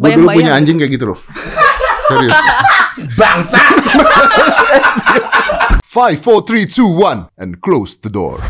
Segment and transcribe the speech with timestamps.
[0.00, 1.18] Gue dulu punya anjing kayak gitu loh.
[2.08, 2.32] Serius.
[3.14, 3.60] Bangsa.
[5.90, 8.40] Five, four, three, two, one, and close the door.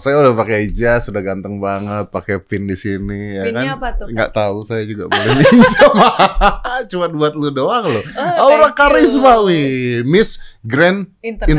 [0.00, 3.76] Saya udah pakai jas, sudah ganteng banget, pakai pin di sini, ya Pinnya kan?
[3.76, 4.06] apa tuh?
[4.08, 5.92] Nggak tahu, saya juga boleh minjem.
[6.90, 8.00] Cuma buat lu doang loh.
[8.16, 10.00] Oh, Aura karisma, wih.
[10.08, 11.52] Miss Grand International,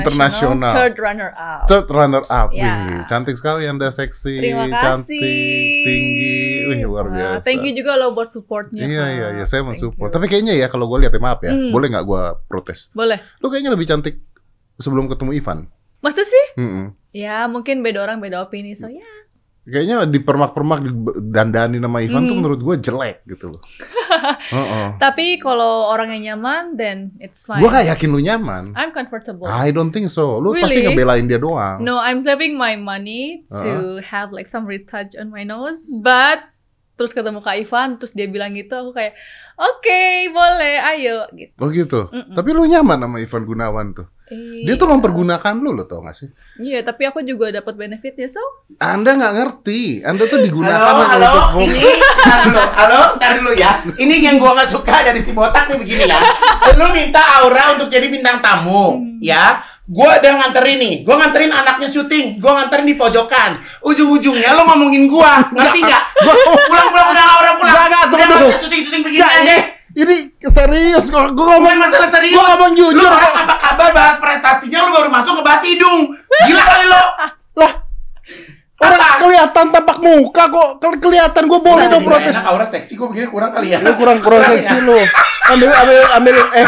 [0.58, 0.73] International.
[0.73, 1.70] third runner up.
[1.70, 2.66] Third runner up, Ya.
[2.66, 3.05] wih.
[3.05, 5.86] Cantik sekali Anda, seksi, Terima cantik, kasih.
[5.86, 6.41] tinggi,
[6.71, 7.43] wih luar Wah, biasa.
[7.43, 8.81] Thank you juga lo buat supportnya.
[8.81, 10.09] Iya iya iya saya mensupport.
[10.09, 11.70] Tapi kayaknya ya kalau gue lihat ya maaf ya, Hmm.
[11.70, 12.88] boleh nggak gue protes?
[12.91, 13.20] Boleh.
[13.38, 14.23] Lu kayaknya lebih cantik
[14.76, 15.59] sebelum ketemu Ivan.
[15.99, 16.45] Masa sih?
[16.57, 16.98] Mm-mm.
[17.12, 18.73] Ya mungkin beda orang beda opini.
[18.73, 19.05] So ya.
[19.62, 20.81] Kayaknya di permak-permak
[21.29, 22.41] dandani nama Ivan tuh Hmm.
[22.41, 23.62] menurut gue jelek gitu loh.
[24.49, 24.98] Heeh.
[24.98, 27.62] Tapi kalau orangnya nyaman, then it's fine.
[27.62, 28.73] Gue gak yakin lu nyaman.
[28.73, 29.45] I'm comfortable.
[29.45, 30.38] I don't think so.
[30.38, 30.90] Lu pasti Really?
[30.90, 31.77] ngebelain dia doang.
[31.77, 36.41] No, I'm saving my money to have like some retouch on my nose, but
[36.94, 39.13] terus ketemu Kak Ivan, terus dia bilang gitu, aku kayak,
[39.55, 41.54] oke, boleh, ayo, gitu.
[41.57, 42.02] Oh gitu.
[42.10, 42.35] Mm-mm.
[42.35, 44.07] Tapi lu nyaman sama Ivan Gunawan tuh.
[44.32, 44.96] Dia tuh Iya.
[44.96, 46.32] mempergunakan lu lo tau gak sih?
[46.55, 48.40] Iya, tapi aku juga dapat benefitnya, so.
[48.80, 50.07] Anda nggak ngerti.
[50.07, 51.84] Anda tuh digunakan Halo, halo, untuk ini,
[52.48, 53.84] dulu, halo, tar dulu ya.
[53.91, 56.15] Ini yang gua nggak suka dari si botak nih begini ya.
[56.80, 59.20] Lu minta Aura untuk jadi bintang tamu, Hmm.
[59.20, 59.68] ya.
[59.91, 63.59] Gua udah nganterin nih, gua nganterin anaknya syuting, gua nganterin di pojokan.
[63.84, 66.03] Ujung-ujungnya lo ngomongin gua, ngerti nggak?
[66.72, 67.75] Pulang-pulang udah Aura pulang.
[67.75, 68.47] Nggak, nggak, tunggu Udah, dulu.
[68.56, 69.56] Syuting-syuting begini Nggak, aja.
[69.91, 70.16] Ini
[70.47, 71.35] serius kok.
[71.35, 72.39] Gue Bukan ngomong masalah serius.
[72.39, 73.03] Gua ngomong jujur.
[73.03, 76.16] Lu orang apa kabar bahas prestasinya lu baru masuk ngebahas hidung.
[76.47, 77.03] Gila kali lo.
[77.59, 77.91] lah.
[78.81, 79.18] Orang Apa?
[79.19, 80.69] kelihatan tampak muka kok.
[80.78, 82.34] Kel- kelihatan gue boleh dong protes.
[82.34, 83.78] enak, Aura seksi kok begini kurang kali ya.
[83.78, 84.81] Lu kurang kurang Kurang seksi ya?
[84.81, 84.97] lu.
[85.47, 86.68] Ambil ambil ambilin eh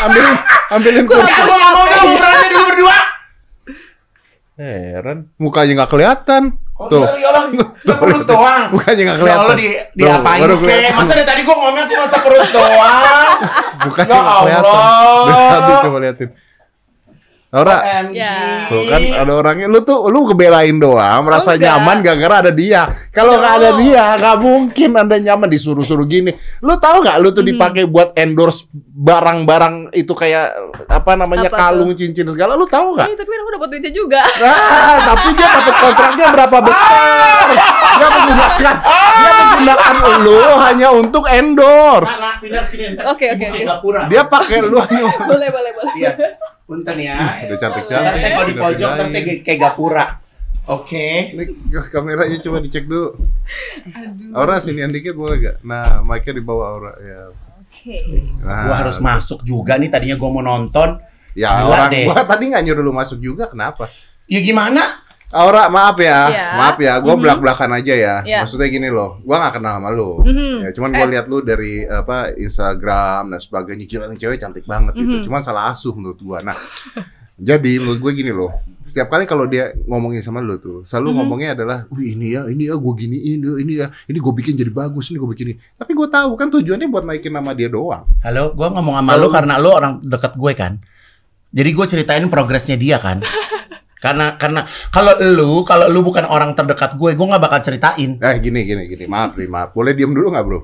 [0.00, 0.34] ambilin
[0.70, 1.26] ambilin Kurang.
[1.26, 2.96] Ya, gua nggak mau dong, ngobrol aja dulu berdua.
[4.56, 5.18] Heran.
[5.36, 6.42] Mukanya nggak kelihatan.
[6.74, 7.04] Oh, Tuh.
[7.12, 7.44] iya, Allah,
[7.84, 8.72] seperut doang.
[8.72, 9.40] Mukanya nggak Ya kelihatan.
[9.42, 10.64] Allah di diapain baru kek?
[10.64, 10.96] kelihatan.
[10.96, 13.36] Masa dari tadi gua ngomong cuma seperut doang.
[13.84, 14.72] Mukanya Ya nggak kelihatan.
[14.72, 15.50] Allah.
[15.54, 16.28] Tadi coba liatin.
[17.50, 17.82] Laura.
[18.14, 18.62] Ya.
[18.70, 21.66] Tuh kan ada orangnya lu tuh lu ngebelain doang, merasa Enggak.
[21.74, 22.82] nyaman gara-gara ada dia.
[23.10, 26.30] Kalau nggak ada dia, nggak mungkin anda nyaman disuruh-suruh gini.
[26.60, 27.50] Lu tahu nggak lu tuh Hmm.
[27.50, 30.46] dipakai buat endorse barang-barang itu kayak
[30.86, 32.54] apa namanya Apa kalung, cincin segala.
[32.54, 33.08] Lu tahu nggak?
[33.08, 34.20] Eh, tapi kan aku dapat duitnya juga.
[34.22, 37.46] Ah, tapi dia dapat kontraknya berapa besar?
[37.90, 38.74] Dia menggunakan
[39.20, 42.14] dia menggunakan lu hanya untuk endorse.
[42.38, 42.94] Pindah sini.
[42.94, 43.10] ntar.
[43.10, 43.46] Oke, oke.
[44.06, 46.14] Dia pakai lu hanya boleh, boleh, boleh.
[46.70, 47.18] Punten ya.
[47.18, 48.14] udah Ntar cantik-cantik.
[48.14, 50.06] saya kalau di pojok, ntar saya kayak Gapura.
[50.70, 51.34] Oke.
[51.34, 51.44] Ini
[51.90, 53.18] kameranya coba dicek dulu.
[53.90, 54.38] Aduh.
[54.38, 55.56] Aura sinian dikit boleh gak?
[55.66, 57.34] Nah, mic-nya di bawah Aura ya.
[57.58, 57.98] Oke.
[58.38, 61.02] Nah, Gua harus masuk juga nih tadinya gua mau nonton.
[61.34, 62.04] Ya Gila orang deh.
[62.06, 63.90] gua tadi nggak nyuruh lu masuk juga, kenapa?
[64.30, 65.02] Ya gimana?
[65.30, 66.46] Aura, maaf ya, Iya.
[66.58, 67.22] maaf ya, gua Mhm.
[67.22, 68.14] belak-belakan aja ya.
[68.26, 68.42] Iya.
[68.42, 70.18] Maksudnya gini loh, gua nggak kenal sama lu.
[70.20, 70.66] Mhm.
[70.66, 71.10] Ya, cuman gua Eh.
[71.14, 75.22] lihat lu dari apa Instagram dan sebagainya, gila nih cewek cantik banget gitu.
[75.22, 75.24] Mhm.
[75.30, 76.42] Cuman salah asuh menurut gua.
[76.42, 76.58] Nah,
[77.38, 78.50] jadi menurut gue gini loh,
[78.84, 81.16] setiap kali kalau dia ngomongin sama lu tuh, selalu Mhm.
[81.16, 84.68] ngomongnya adalah, wih ini ya, ini ya gue giniin, ini ya, ini gue bikin jadi
[84.68, 85.56] bagus, ini gue bikin ini.
[85.72, 88.02] Tapi gue tahu kan tujuannya buat naikin nama dia doang.
[88.20, 89.24] Halo, gua ngomong sama Halo.
[89.24, 90.82] lu karena lu orang deket gue kan.
[91.48, 93.22] Jadi gue ceritain progresnya dia kan.
[94.00, 98.16] karena karena kalau lu kalau lu bukan orang terdekat gue, gue nggak bakal ceritain.
[98.16, 99.70] Eh gini, gini, gini, maaf nih, maaf.
[99.70, 100.60] Boleh diem dulu nggak bro?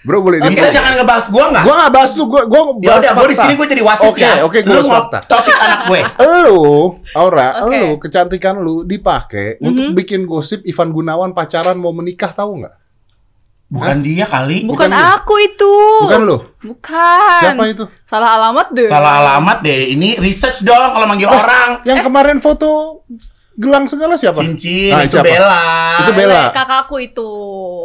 [0.00, 0.76] Bro boleh diem Bisa dulu?
[0.78, 1.62] jangan ngebahas gue nggak?
[1.62, 4.06] Gua nggak bahas tuh, gua gua Ya bahas udah, gue di sini gue jadi wasit
[4.06, 4.34] Oke, ya.
[4.40, 5.18] oke, gua lu bahas mau fakta.
[5.26, 6.00] topik anak gue.
[6.46, 6.58] Lu,
[7.12, 7.74] Aura, Oke.
[7.74, 9.94] lu kecantikan lu dipakai untuk Mhm.
[9.94, 12.74] bikin gosip Ivan Gunawan pacaran mau menikah tahu nggak?
[13.66, 14.62] Bukan dia kali.
[14.62, 15.06] Bukan, Bukan lu.
[15.12, 15.74] aku itu.
[16.00, 16.36] Bukan lu?
[16.64, 17.40] Bukan.
[17.42, 17.84] Siapa itu?
[18.00, 18.86] Salah alamat deh.
[18.86, 19.90] Salah alamat deh.
[19.90, 21.82] Ini research dong kalau manggil orang.
[21.82, 23.02] Yang kemarin foto
[23.52, 24.38] gelang segala siapa?
[24.38, 25.26] Cincin Nah, itu siapa?
[25.26, 25.66] Bella.
[25.98, 26.42] Itu Bella.
[26.52, 27.26] Kakakku itu.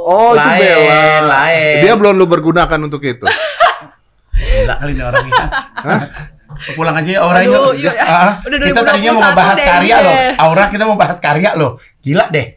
[0.04, 1.02] Oh, itu Lain, Bella.
[1.26, 1.78] lain.
[1.82, 3.26] Dia belum lu bergunakan untuk itu.
[4.32, 5.44] Gila kali ini orang ini.
[6.72, 8.04] Pulang aja ya orang Aduh, yuk ya.
[8.04, 10.04] Ah, Udah kita 2021 tadinya mau bahas deh, karya deh.
[10.04, 10.16] loh.
[10.38, 11.72] Aura kita mau bahas karya loh.
[12.00, 12.48] Gila deh.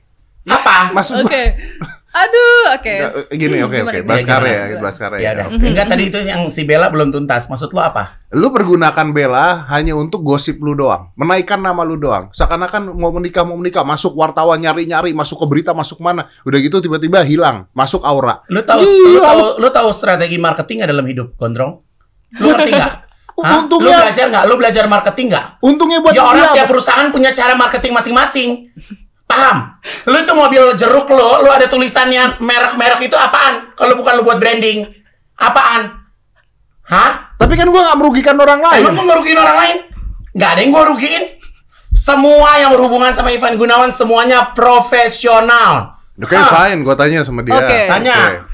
[0.45, 0.93] Apa?
[0.93, 1.25] Maksud Oke.
[1.25, 2.95] gua Aduh, oke.
[2.95, 3.99] Nggak, gini, oke, Gimana, oke.
[3.99, 4.07] gimana?
[4.07, 4.39] Bahas Ya,
[4.71, 5.19] ya, bahas karya.
[5.19, 5.31] Ya ya.
[5.35, 5.47] udah.
[5.51, 5.67] Mhm.
[5.67, 7.51] Enggak tadi itu yang si Bella belum tuntas.
[7.51, 8.23] Maksud lu apa?
[8.31, 12.31] Lu pergunakan Bella hanya untuk gosip lu doang, menaikkan nama lu doang.
[12.31, 16.31] Seakan-akan mau menikah mau menikah, masuk wartawan nyari-nyari, masuk ke berita, masuk mana.
[16.43, 18.47] Udah gitu tiba-tiba hilang, masuk aura.
[18.47, 21.83] Lu tahu lu tahu lu tahu strategi marketing dalam hidup, Gondrong?
[22.39, 22.93] Lu ngerti nggak?
[23.35, 23.67] Hah?
[23.67, 24.45] Lu Untungnya- belajar nggak?
[24.47, 25.47] Lu belajar marketing nggak?
[25.59, 28.51] Untungnya buat Ya orang setiap perusahaan punya cara marketing masing-masing.
[29.25, 29.81] Paham?
[30.07, 33.73] Lu itu mobil jeruk lo, lu ada tulisannya merek-merek itu apaan?
[33.75, 34.85] Kalau bukan lu buat branding.
[35.35, 36.05] Apaan?
[36.85, 37.35] Hah?
[37.41, 38.85] Tapi kan gua nggak merugikan orang lain.
[38.85, 39.77] Emang gue ngerugiin orang lain?
[40.37, 41.25] Nggak ada yang gue rugiin.
[41.95, 45.95] Semua yang berhubungan sama Ivan Gunawan semuanya profesional.
[46.15, 46.47] Oke, Ah.
[46.69, 47.55] fine, gua tanya sama dia.
[47.59, 47.79] Oke.
[47.91, 48.47] Tanya.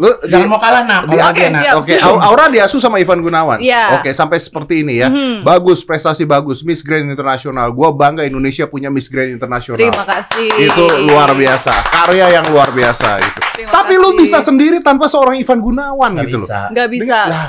[0.00, 1.00] Lu di- Jangan mau kalah nak.
[1.04, 1.60] di- Oke, nak.
[1.60, 1.74] siap.
[1.76, 3.60] Oke, Au- Aura diasuh sama Ivan Gunawan.
[3.60, 4.00] Iya.
[4.00, 5.06] Oke, sampai seperti ini ya.
[5.06, 5.44] Mhm.
[5.44, 7.68] Bagus, prestasi bagus, Miss Grand Internasional.
[7.70, 9.76] Gua bangga Indonesia punya Miss Grand Internasional.
[9.78, 10.48] Terima kasih.
[10.58, 13.40] Itu luar biasa, karya yang luar biasa itu.
[13.52, 14.18] Terima Tapi lu kasih.
[14.18, 16.48] bisa sendiri tanpa seorang Ivan Gunawan Nggak gitu loh.
[16.48, 16.60] bisa.
[16.72, 17.18] Nggak bisa.
[17.26, 17.44] Lah,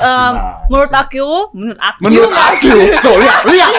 [0.68, 2.00] menurut aku, menurut aku.
[2.02, 3.72] Menurut aku, tuh lihat, lihat,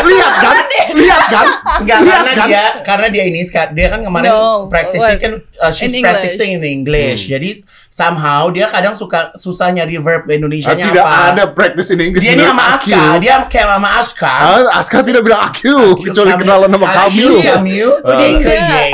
[0.00, 0.56] lihat kan,
[0.94, 2.46] lihat kan, Enggak lihat karena kan.
[2.46, 3.40] dia karena dia ini
[3.74, 6.08] dia kan kemarin No, practicing kan uh, she's In English.
[6.08, 7.20] practicing in English.
[7.26, 7.50] Jadi
[7.94, 11.22] somehow dia kadang suka susah nyari verb Ah, Indonesianya tidak apa.
[11.30, 12.26] ada practice in English.
[12.26, 12.64] Dia ini sama.
[12.74, 14.34] Aska, dia kayak sama Aska.
[14.34, 17.28] Ah, Aska tidak bilang aku, kecuali kenalan sama kamu.
[17.38, 18.16] Kamu, Ah.
[18.18, 18.50] dia ke.
[18.50, 18.90] Yay.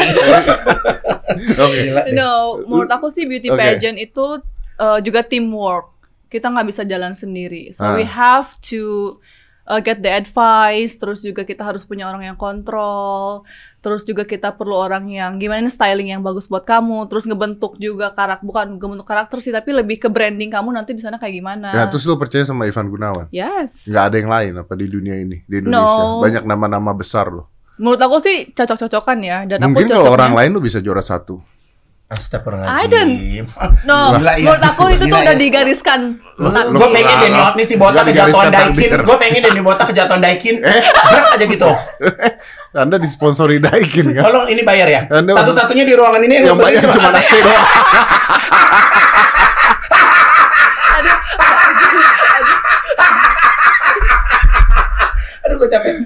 [1.64, 1.78] Oke.
[1.86, 2.12] Gila deh.
[2.12, 4.42] No, menurut aku sih beauty pageant itu
[4.76, 5.96] uh, juga teamwork.
[6.28, 7.72] Kita nggak bisa jalan sendiri.
[7.72, 7.96] So Ah.
[7.96, 9.16] we have to
[9.70, 10.98] uh, get the advice.
[10.98, 13.46] Terus juga kita harus punya orang yang kontrol.
[13.80, 17.08] Terus juga kita perlu orang yang gimana nih styling yang bagus buat kamu.
[17.08, 21.00] Terus ngebentuk juga karakter, bukan ngebentuk karakter sih, tapi lebih ke branding kamu nanti di
[21.00, 21.72] sana kayak gimana.
[21.72, 23.32] Ya, terus lu percaya sama Ivan Gunawan?
[23.32, 23.88] Yes.
[23.88, 26.02] Nggak ada yang lain apa di dunia ini, di Indonesia?
[26.04, 26.20] No.
[26.20, 27.48] Banyak nama-nama besar loh.
[27.80, 29.48] Menurut aku sih cocok-cocokan ya.
[29.48, 31.40] Dan Mungkin aku kalau orang lain lu bisa juara satu.
[32.10, 33.46] Astagfirullahaladzim.
[33.86, 34.42] No, Gila ya.
[34.42, 35.38] menurut aku itu tuh Gila udah ya.
[35.38, 36.00] digariskan.
[36.42, 36.74] Lu- takdir.
[36.74, 38.90] Gue pengen deh nih si botak kejatuhan digariskan Daikin.
[39.06, 40.56] Gue pengen deh nih botak kejatuhan Daikin.
[40.58, 40.80] Eh?
[40.90, 41.70] Berat aja gitu.
[42.74, 44.26] Anda disponsori Daikin kan?
[44.26, 45.00] Tolong ini bayar ya.
[45.06, 47.66] Satu-satunya di ruangan ini yang beli bayar cuma nasi doang.
[51.00, 51.16] Aduh,
[52.34, 52.58] aduh.
[55.46, 55.56] Aduh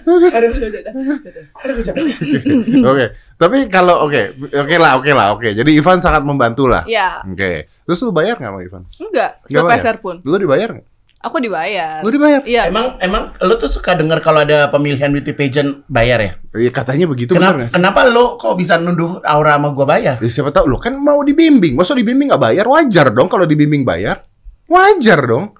[0.04, 1.44] Aduh, aduh, aduh, aduh.
[1.64, 2.02] Aduh gue capek.
[2.92, 3.04] Oke,
[3.40, 5.48] tapi kalau oke, oke lah, oke lah, oke.
[5.56, 6.84] Jadi Ivan sangat membantu lah.
[6.84, 8.82] Ya, Oke, terus lu bayar nggak sama Ivan?
[9.00, 10.20] enggak, Nggak sepeser pun.
[10.22, 10.86] Lu dibayar nggak?
[11.24, 12.04] Aku dibayar.
[12.04, 12.44] Lu dibayar?
[12.44, 12.68] Iya.
[12.68, 16.32] Emang emang lu tuh suka denger kalau ada pemilihan beauty pageant bayar ya?
[16.52, 20.20] Iya katanya begitu Kenapa, bener kenapa lu kok bisa nuduh Aura sama gua bayar?
[20.20, 21.80] Ya, siapa tahu lu kan mau dibimbing.
[21.80, 22.68] Masa dibimbing nggak bayar?
[22.68, 24.20] Wajar dong kalau dibimbing bayar.
[24.68, 25.56] Wajar dong.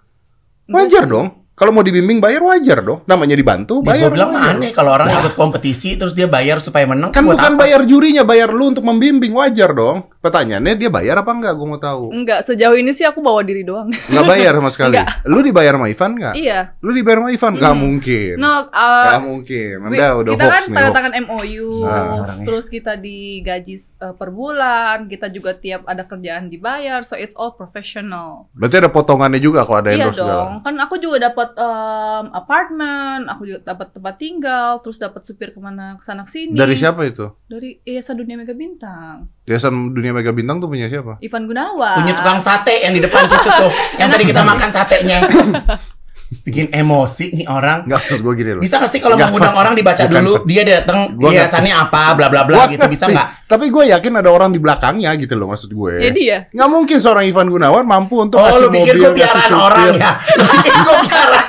[0.69, 1.44] Wajar dong.
[1.55, 3.01] Kalau mau dibimbing bayar wajar dong.
[3.05, 4.03] Namanya dibantu Ya, bayar.
[4.03, 4.53] gua bilang wajar.
[4.53, 7.11] aneh kalau orang ikut kompetisi terus dia bayar supaya menang.
[7.11, 7.61] Kan bukan apa?
[7.61, 10.11] bayar jurinya, bayar lu untuk membimbing wajar dong.
[10.19, 11.53] Pertanyaannya dia bayar apa enggak?
[11.53, 12.11] Gue mau tahu.
[12.11, 13.87] Enggak, sejauh ini sih aku bawa diri doang.
[13.87, 14.97] Nggak bayar sama sekali.
[14.97, 15.23] Enggak.
[15.25, 16.35] Lu dibayar sama Ivan nggak?
[16.35, 16.61] iya.
[16.81, 17.53] Lu dibayar sama Ivan?
[17.55, 17.83] Nggak Hmm.
[17.85, 18.33] mungkin.
[18.37, 19.75] No, uh, Nggak mungkin.
[19.85, 20.97] Anda udah kita hoax kan tanda hoax.
[20.97, 22.05] tangan MOU, Nah,
[22.41, 27.53] terus kita digaji uh, per bulan, kita juga tiap ada kerjaan dibayar, so it's all
[27.53, 28.49] professional.
[28.51, 30.35] Berarti ada potongannya juga kalau ada iya endorse segala.
[30.41, 35.53] dong, kan aku juga dapat um, apartemen, aku juga dapat tempat tinggal, terus dapat supir
[35.53, 36.57] ke mana ke sana ke sini.
[36.57, 37.29] Dari siapa itu?
[37.45, 41.21] Dari Yayasan Dunia Mega Bintang, Yayasan Dunia Mega Bintang tuh punya siapa?
[41.21, 41.97] Ivan Gunawan.
[42.01, 43.71] Punya tukang sate yang di depan situ tuh.
[44.01, 45.19] yang tadi kita makan satenya.
[46.43, 47.87] Bikin emosi nih orang.
[47.87, 48.63] Enggak, maksud gue gini loh.
[48.65, 50.15] Bisa gak sih kalau mengundang orang dibaca bukan.
[50.19, 53.47] dulu, dia datang hiasannya apa, bla bla bla gitu, bisa nggak?
[53.47, 56.11] Tapi gue yakin ada orang di belakangnya gitu loh maksud gue.
[56.11, 56.39] Jadi ya.
[56.51, 60.13] Nggak mungkin seorang Ivan Gunawan mampu untuk Oh, kasih lu pikir mobil, gue orang ya?
[60.35, 60.97] Lu pikir gue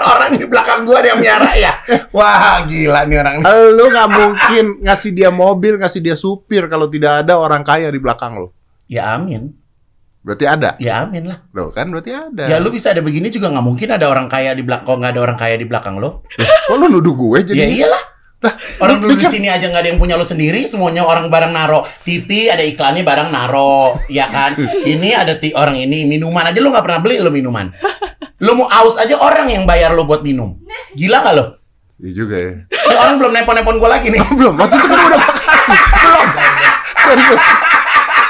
[0.05, 1.73] orang di belakang gue ada yang miara ya?
[2.13, 3.35] Wah, gila nih orang.
[3.73, 7.97] Lu nggak mungkin ngasih dia mobil, ngasih dia supir kalau tidak ada orang kaya di
[7.97, 8.53] belakang lo.
[8.85, 9.49] Ya amin,
[10.25, 10.73] Berarti ada.
[10.81, 11.37] ya amin lah.
[11.53, 12.49] Loh kan berarti ada.
[12.49, 15.11] Ya lu bisa ada begini juga nggak mungkin ada orang kaya di belakang, kok nggak
[15.13, 16.25] ada orang kaya di belakang lo?
[16.65, 17.61] Kok lu nuduh gue jadi?
[17.61, 18.03] Ya iyalah.
[18.81, 21.53] Orang lu dulu di sini aja nggak ada yang punya lo sendiri, semuanya orang barang
[21.53, 21.85] naro.
[22.01, 24.57] TV ada iklannya barang naro, ya kan?
[24.85, 27.69] Ini ada ti orang ini minuman aja lo nggak pernah beli lo minuman.
[28.41, 30.57] Lo mau aus aja orang yang bayar lo buat minum.
[30.97, 31.45] Gila nggak lo?
[32.01, 32.53] Iya juga ya.
[32.97, 34.19] Orang belum nepon-nepon gue lagi nih.
[34.35, 35.79] Belum, waktu itu kan udah makasih.
[36.01, 36.27] Belum.
[37.05, 37.41] Serius.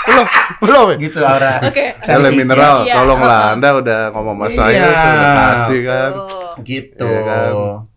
[0.05, 0.25] Belum,
[0.61, 0.85] belum.
[0.91, 0.95] ya?
[1.01, 1.53] Gitu Aura.
[1.65, 1.85] Oke.
[1.97, 3.41] Ele mineral, Iya, tolonglah.
[3.57, 4.57] Anda udah ngomong sama Iya.
[4.57, 6.11] saya, terima kasih kan.
[6.13, 7.03] Oh, Gitu.
[7.05, 7.51] Iya kan.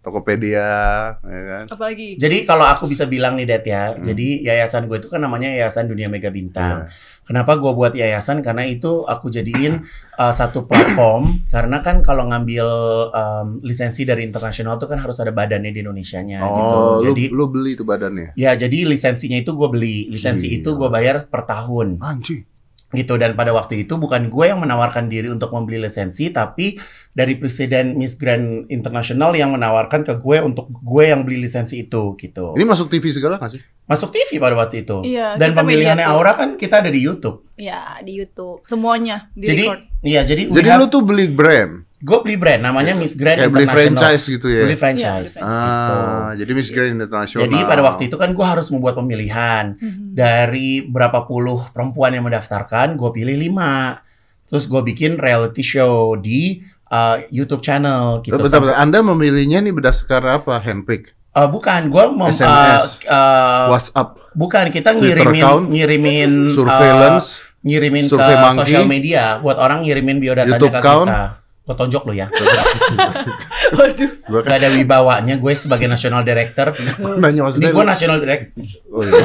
[0.08, 0.68] Tokopedia,
[1.14, 1.64] ya kan.
[1.68, 2.16] apalagi?
[2.16, 4.02] Jadi kalau aku bisa bilang nih Det ya, Hmm.
[4.02, 6.88] jadi yayasan gue itu kan namanya Yayasan Dunia Mega Bintang.
[6.88, 7.20] Iya.
[7.22, 8.40] Kenapa gue buat yayasan?
[8.40, 9.84] Karena itu aku jadiin
[10.14, 11.44] uh, satu platform.
[11.48, 12.64] karena kan kalau ngambil
[13.10, 16.72] um, lisensi dari internasional tuh kan harus ada badannya di Indonesia-nya Oh, gitu.
[16.72, 18.32] lu, Jadi lu beli itu badannya.
[18.34, 20.08] ya jadi lisensinya itu gue beli.
[20.08, 20.60] Lisensi Iya.
[20.60, 22.44] itu gue bayar per tahun Anjing.
[22.92, 23.20] Gitu.
[23.20, 26.80] Dan pada waktu itu bukan gue yang menawarkan diri untuk membeli lisensi, tapi
[27.12, 32.16] dari presiden Miss Grand International yang menawarkan ke gue untuk gue yang beli lisensi itu
[32.16, 32.56] gitu.
[32.56, 33.62] Ini masuk TV segala nggak sih?
[33.88, 35.00] Masuk TV pada waktu itu.
[35.00, 36.04] Iya, Dan kita pemilihannya.
[36.04, 37.40] Aura kan kita ada di YouTube.
[37.56, 38.60] Ya, di YouTube.
[38.68, 39.80] Semuanya di Jadi record.
[40.04, 43.66] iya, jadi Jadi lu tuh beli brand, gue beli brand namanya Miss Grand kayak beli
[43.66, 43.98] International.
[43.98, 44.62] franchise gitu ya.
[44.62, 45.32] Beli franchise.
[45.34, 45.96] Iya, Ah, gitu.
[46.38, 47.42] jadi Miss Grand International.
[47.42, 50.14] Jadi pada waktu itu kan gue harus membuat pemilihan Mhm.
[50.14, 53.98] dari berapa puluh perempuan yang mendaftarkan, gue pilih lima.
[54.44, 58.32] Terus gue bikin reality show di uh, YouTube channel gitu.
[58.32, 58.72] Bentar, bentar.
[58.72, 60.56] Sampai- Anda memilihnya nih berdasarkan apa?
[60.58, 66.30] Handpick, Uh, bukan, gue mau uh, SMS, uh, WhatsApp, bukan kita Twitter ngirimin account, ngirimin
[66.48, 67.26] uh, surveillance.
[67.58, 68.58] ngirimin ke Monkey.
[68.64, 71.20] sosial media buat orang ngirimin biodatanya YouTube ke kita.
[71.68, 72.32] Gue tonjok lo ya.
[73.76, 74.10] Waduh.
[74.24, 76.72] Gua kan Gak ada wibawanya gue sebagai national director.
[77.20, 77.70] nanya Ini maksudnya.
[77.70, 78.56] gue lu- national director
[78.88, 79.20] Oh, iya.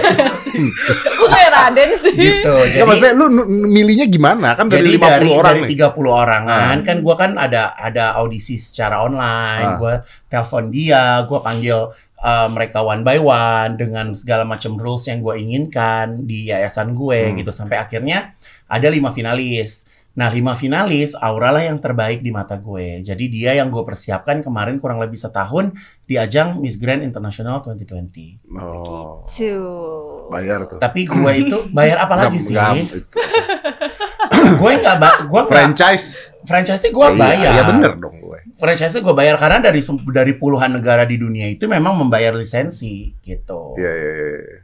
[1.18, 2.14] Kok kayak Raden sih?
[2.14, 2.52] gitu.
[2.68, 4.54] Ya, Jadi, maksudnya lu milihnya gimana?
[4.54, 5.80] Kan dari jadi 50 dari, orang dari nih.
[5.80, 6.84] 30 orangan Ah.
[6.84, 9.66] kan gue kan ada ada audisi secara online.
[9.66, 9.78] Ah.
[9.80, 9.94] Gue
[10.28, 11.80] telepon dia, gue panggil
[12.20, 17.32] uh, mereka one by one dengan segala macam rules yang gue inginkan di yayasan gue
[17.32, 17.36] Hmm.
[17.40, 18.36] gitu sampai akhirnya
[18.68, 19.88] ada lima finalis.
[20.14, 23.02] Nah, lima finalis, Aura lah yang terbaik di mata gue.
[23.02, 25.74] Jadi dia yang gue persiapkan kemarin kurang lebih setahun
[26.06, 28.54] di ajang Miss Grand International 2020.
[28.54, 29.26] Oh.
[29.26, 29.58] Cuy.
[30.30, 30.78] Bayar tuh.
[30.78, 32.54] Tapi gue itu bayar apa lagi sih?
[34.62, 36.30] gue nggak, ba- gue franchise.
[36.46, 37.52] franchise gue Iya, bayar.
[37.58, 38.40] Iya bener dong gue.
[38.54, 39.82] Franchise gue bayar karena dari
[40.14, 43.74] dari puluhan negara di dunia itu memang membayar lisensi gitu.
[43.82, 44.58] Iya, iya, iya.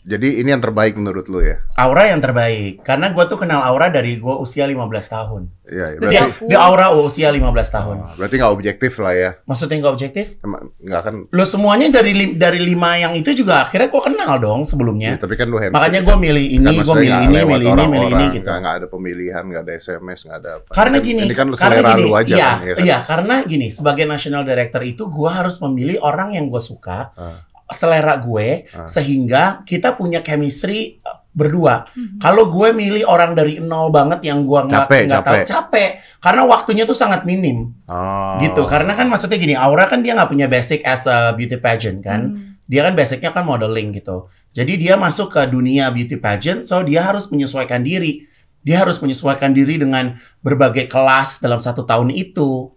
[0.00, 1.60] Jadi ini yang terbaik menurut lu ya?
[1.76, 5.42] Aura yang terbaik karena gue tuh kenal Aura dari gue usia 15 tahun.
[5.70, 5.86] Iya.
[5.94, 7.96] Dia, berarti dia Aura usia 15 tahun.
[8.02, 9.30] Oh, berarti nggak objektif lah ya?
[9.44, 10.26] Maksudnya nggak objektif?
[10.40, 11.14] Emang nggak kan?
[11.30, 15.10] Lo semuanya dari dari lima yang itu juga akhirnya gue kenal dong Ya, sebelumnya.
[15.16, 15.76] tapi kan lu hebat.
[15.76, 18.48] Makanya gue milih ini, Kan gue milih ini, milih ini, milih ini gitu.
[18.50, 20.70] Nggak, ada pemilihan, nggak ada SMS, nggak ada apa.
[20.74, 22.82] Karena Ini gini, ini kan karena selera gini, lu aja iya, kan, ya kan?
[22.84, 27.36] iya, karena gini, sebagai national director itu gue harus memilih orang yang gue suka, Ah.
[27.70, 28.86] Selera gue, Ah.
[28.86, 31.86] sehingga kita punya chemistry uh, berdua.
[31.94, 32.18] Mhm.
[32.18, 35.90] Kalau gue milih orang dari nol banget yang gue nggak Capek, nggak tahu capek.
[36.18, 38.36] karena waktunya tuh sangat minim, Oh.
[38.42, 38.66] gitu.
[38.66, 42.20] Karena kan maksudnya gini, Aura kan dia nggak punya basic as a beauty pageant kan,
[42.34, 42.58] Hmm.
[42.66, 44.26] dia kan basicnya kan modeling gitu.
[44.50, 48.26] Jadi dia masuk ke dunia beauty pageant, so dia harus menyesuaikan diri.
[48.60, 52.74] Dia harus menyesuaikan diri dengan berbagai kelas dalam satu tahun itu.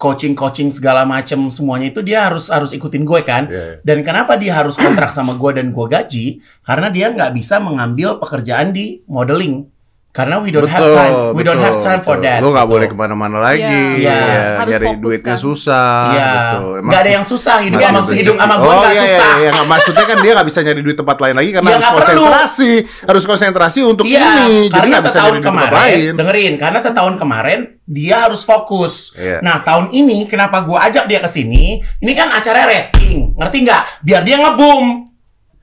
[0.00, 3.44] Coaching-coaching segala macam semuanya itu dia harus harus ikutin gue kan.
[3.52, 3.74] Iya, iya.
[3.84, 6.40] Dan kenapa dia harus kontrak sama gue dan gue gaji?
[6.64, 9.68] Karena dia nggak bisa mengambil pekerjaan di modeling.
[10.10, 12.26] Karena we don't have time, we don't have time for betul.
[12.26, 12.42] that.
[12.42, 13.62] Lu nggak boleh ke mana-mana lagi.
[13.62, 14.10] Iya.
[14.10, 14.18] Iya.
[14.58, 15.38] Harus nyari fokus duitnya kan.
[15.38, 15.86] susah.
[16.10, 16.58] Iya, gitu.
[16.66, 19.30] Emang- nggak ada yang susah hidup sama hidup sama gue oh nggak iya, susah.
[19.38, 21.80] iya, iya, maksudnya kan dia nggak bisa nyari duit tempat lain lagi karena Ya, harus
[21.80, 22.06] nggak perlu.
[22.26, 22.72] konsentrasi,
[23.06, 24.26] harus konsentrasi untuk Iya, ini.
[24.66, 26.12] Jadi karena nggak bisa setahun nyari tempat kemarin, lain.
[26.18, 28.94] dengerin, karena setahun kemarin dia harus fokus.
[29.14, 29.38] Iya.
[29.40, 31.78] Nah, tahun ini kenapa gua ajak dia ke sini?
[32.02, 33.82] Ini kan acara rating, ngerti nggak?
[34.02, 35.06] Biar dia ngebum.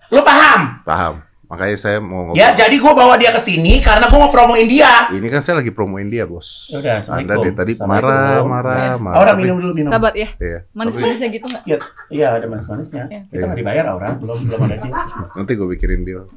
[0.07, 0.87] Lo paham?
[0.87, 1.26] Paham.
[1.47, 2.35] Makanya saya mau ngomong.
[2.35, 5.07] Ya, jadi gua bawa dia ke sini karena gua mau promoin dia.
[5.07, 6.67] Ini kan saya lagi promoin dia, bos.
[6.67, 8.93] Ya udah, Anda dari tadi marah, marah, Ya.
[8.99, 9.15] marah.
[9.15, 9.87] Aura minum dulu minum.
[9.87, 10.35] Sabar ya.
[10.35, 10.59] Iya.
[10.75, 11.63] Manis-manisnya gitu nggak?
[11.63, 11.77] Iya,
[12.11, 13.03] iya ada manis-manisnya.
[13.07, 13.21] Iya.
[13.31, 14.93] Kita nggak dibayar Aura, belum belum ada dia.
[15.39, 16.27] Nanti gue pikirin deal.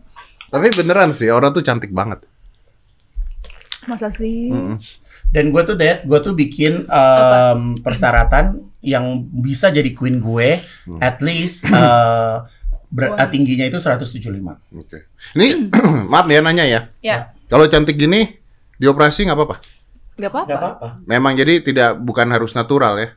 [0.46, 2.22] Tapi beneran sih, Aura tuh cantik banget.
[3.82, 4.46] Masa sih?
[4.46, 4.78] Mm-mm.
[5.30, 10.98] Dan gue tuh Dad, gue tuh bikin em, persyaratan yang bisa jadi queen gue, Hmm.
[10.98, 12.34] at least eh,
[12.90, 14.58] ber- eh, tingginya itu 175.
[14.74, 15.06] Oke.
[15.34, 15.70] Ini
[16.12, 16.80] maaf ya nanya ya.
[17.00, 18.36] Ya, Kalau cantik gini
[18.76, 19.56] dioperasi nggak apa-apa.
[20.18, 20.48] nggak apa-apa.
[20.50, 20.88] Gak apa-apa.
[21.06, 23.08] Memang jadi tidak bukan harus natural ya.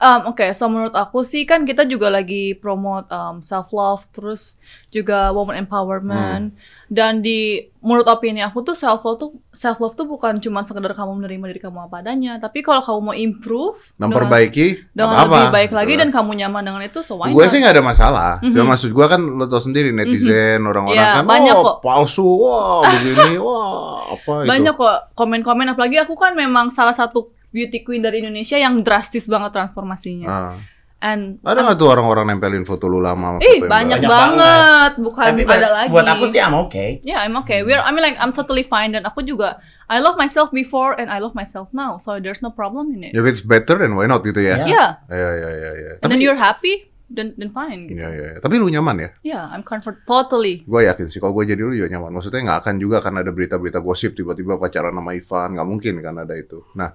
[0.00, 4.56] Um, Oke, so menurut aku sih kan kita juga lagi promote um, self love, terus
[4.88, 6.56] juga woman empowerment,
[6.88, 10.96] dan di menurut opini aku tuh self love tuh self love tuh bukan cuma sekedar
[10.96, 14.66] kamu menerima diri kamu apa adanya, tapi kalau kamu mau improve dengan, Memperbaiki
[14.96, 15.36] dengan apa-apa.
[15.36, 18.30] lebih baik lagi dan kamu nyaman dengan itu, so why gue sih nggak ada masalah.
[18.40, 18.56] Mhm.
[18.56, 21.76] Cuma maksud gue kan lo tau sendiri netizen orang-orang Ya, kan banyak oh kok.
[21.84, 24.48] palsu, wah begini, wah apa itu.
[24.48, 29.26] Banyak kok komen-komen, apalagi aku kan memang salah satu beauty queen dari Indonesia yang drastis
[29.26, 30.28] banget transformasinya.
[30.30, 30.56] Ah.
[31.00, 34.04] And Ada nggak tuh orang-orang nempelin foto lu lama Ih, banyak?
[34.04, 35.88] Banyak banget, bukan Tapi ada lagi.
[35.88, 37.00] buat aku sih I'm okay.
[37.00, 37.64] Yeah, I'm okay.
[37.64, 41.08] We're, I mean like I'm totally fine dan aku juga I love myself before and
[41.08, 43.16] I love myself now, so there's no problem in it.
[43.16, 44.60] If it's better then why not gitu ya?
[44.60, 44.66] Ya.
[44.68, 45.70] Yeah, Iya iya iya.
[45.72, 45.92] iya.
[46.04, 47.88] and then you're happy, then then fine.
[47.88, 47.96] Gitu.
[47.96, 48.26] Iya iya.
[48.36, 48.38] iya.
[48.44, 49.10] Tapi lu nyaman ya?
[49.24, 50.68] Yeah, I'm comfort totally.
[50.68, 52.12] Gue yakin sih kalau gue jadi lu juga nyaman.
[52.12, 56.14] Maksudnya nggak akan juga kan ada berita-berita gosip tiba-tiba pacaran sama Ivan, nggak mungkin kan
[56.20, 56.60] ada itu.
[56.76, 56.92] Nah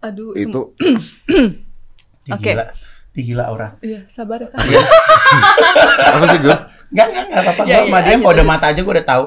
[0.00, 0.60] Aduh, itu
[2.34, 2.52] Oke.
[2.52, 2.64] Gila.
[3.10, 3.68] Ih, gila Aura.
[3.82, 4.48] Iya, sabar ya.
[6.16, 6.56] Apa sih gue?
[6.94, 7.62] Enggak, enggak, enggak apa-apa.
[7.66, 9.24] Ya, Gua sama ya, dia lanjut, kode mata aja gue udah tahu.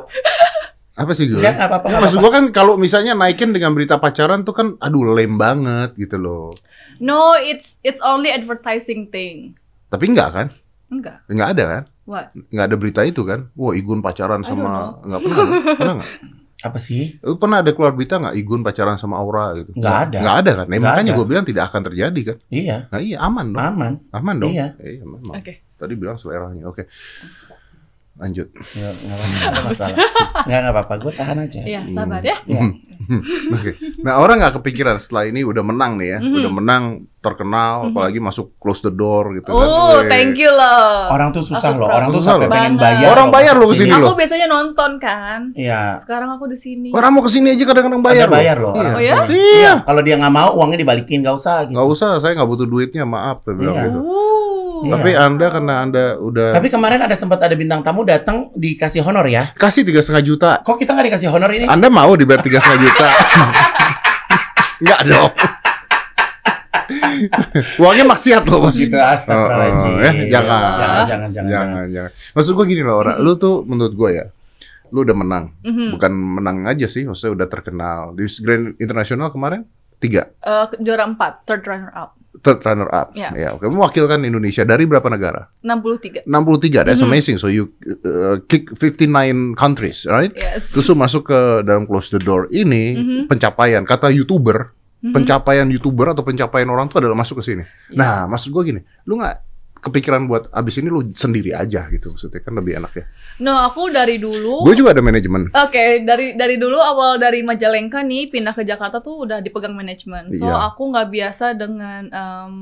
[0.93, 1.39] Apa sih gue?
[1.41, 1.87] Enggak, enggak apa-apa.
[1.91, 2.23] Ya, maksud apa-apa.
[2.23, 6.55] gue kan kalau misalnya naikin dengan berita pacaran tuh kan aduh lame banget gitu loh.
[7.03, 9.59] No, it's it's only advertising thing.
[9.91, 10.47] Tapi enggak kan?
[10.87, 11.17] Enggak.
[11.27, 11.83] Enggak ada kan?
[12.07, 12.25] What?
[12.53, 13.51] Enggak ada berita itu kan?
[13.57, 15.45] Wah Igun pacaran sama enggak pernah.
[15.75, 16.11] Pernah enggak?
[16.63, 17.19] Apa sih?
[17.19, 19.75] Lu pernah ada keluar berita nggak Igun pacaran sama Aura gitu?
[19.75, 20.17] Nggak ada.
[20.23, 20.65] Nggak ada kan?
[20.71, 22.37] Nah, Nggak makanya gue bilang tidak akan terjadi kan?
[22.47, 23.59] Iya, Nah iya aman dong.
[23.59, 23.93] aman.
[24.15, 24.53] Aman dong.
[24.55, 24.67] Iya.
[24.79, 25.35] Iya memang.
[25.35, 25.53] Oke.
[25.75, 26.63] Tadi bilang seleranya.
[26.71, 26.87] Oke.
[28.13, 28.47] Lanjut.
[28.71, 29.97] Ya, enggak ada masalah.
[30.43, 30.93] Enggak, enggak apa-apa.
[31.01, 31.59] Gue tahan aja.
[31.59, 31.89] Iya, Hmm.
[31.89, 32.37] sabar ya.
[32.45, 32.61] Iya.
[33.51, 33.71] Oke.
[33.99, 36.35] Nah orang nggak kepikiran setelah ini udah menang nih ya, Mhm.
[36.39, 36.83] udah menang
[37.19, 37.89] terkenal, Mhm.
[37.89, 39.59] apalagi masuk close the door gitu kan.
[39.59, 40.07] Oh, Weh.
[40.07, 41.09] thank you loh.
[41.09, 41.89] Orang tuh susah Aku loh.
[41.89, 42.53] Orang tuh Susah sampai loh.
[42.53, 42.83] pengen Banget.
[42.95, 43.07] bayar.
[43.09, 43.97] Orang loh bayar loh ke sini sini.
[43.97, 44.07] loh.
[44.07, 45.39] Aku biasanya nonton kan.
[45.51, 45.81] Iya.
[45.97, 46.89] Sekarang aku di sini.
[46.91, 48.71] Orang mau ke sini aja kadang-kadang bayar, Ada bayar loh.
[48.71, 48.79] Iya.
[48.79, 49.15] orang Oh ya?
[49.25, 49.51] Iya.
[49.57, 49.73] Iya.
[49.83, 51.55] Kalau dia nggak mau, uangnya dibalikin, nggak usah.
[51.63, 51.73] Gitu.
[51.73, 53.41] Nggak usah, saya nggak butuh duitnya, maaf.
[53.43, 53.83] Iya.
[53.83, 53.99] gitu.
[54.83, 54.91] Iya.
[54.93, 59.23] Tapi anda karena anda udah Tapi kemarin ada sempat ada bintang tamu datang dikasih honor
[59.25, 59.47] ya.
[59.53, 61.65] kasih tiga setengah juta, Kok kita nggak dikasih honor ini?
[61.65, 63.07] anda mau dibayar tiga setengah juta?
[64.83, 65.31] Nggak dong.
[67.77, 68.75] Uangnya maksiat loh bos.
[68.75, 69.87] Gitu astagfirullahaladzim.
[69.87, 70.27] Oh, oh, eh, jangan.
[70.27, 71.49] jangan, jangan, jangan, jangan.
[71.49, 72.11] Jangan, jangan.
[72.35, 73.13] Maksud gue gini loh, Ora.
[73.17, 74.25] Lu tuh menurut gue ya,
[74.89, 75.45] lu udah menang.
[75.61, 75.95] Mhm.
[75.95, 77.99] Bukan menang aja sih, maksudnya udah terkenal.
[78.11, 79.63] Di Grand International kemarin
[79.97, 82.11] tiga, Eh, juara 4, third runner up.
[82.43, 83.15] Third runner up.
[83.15, 83.31] Ya.
[83.31, 83.65] Ya, oke.
[83.65, 85.47] Mewakilkan Indonesia dari berapa negara?
[85.63, 86.27] 63.
[86.27, 86.83] 63.
[86.83, 87.07] That's Mhm.
[87.07, 87.37] amazing.
[87.39, 87.71] So you
[88.03, 90.35] uh, kick 59 countries, right?
[90.35, 90.75] Yes.
[90.75, 93.19] Terus masuk ke dalam close the door ini Mhm.
[93.31, 95.15] pencapaian kata youtuber Mhm.
[95.15, 97.63] pencapaian youtuber atau pencapaian orang tuh adalah masuk ke sini.
[97.91, 97.95] Iya.
[97.95, 99.52] Nah maksud gue gini, lu nggak
[99.83, 103.05] kepikiran buat abis ini lu sendiri aja gitu maksudnya kan lebih enak ya.
[103.39, 105.51] No, aku dari dulu Gue juga ada manajemen.
[105.51, 110.31] Oke, dari dari dulu awal dari Majalengka nih pindah ke Jakarta tuh udah dipegang manajemen.
[110.31, 110.55] So Iya.
[110.65, 112.55] aku nggak biasa dengan em,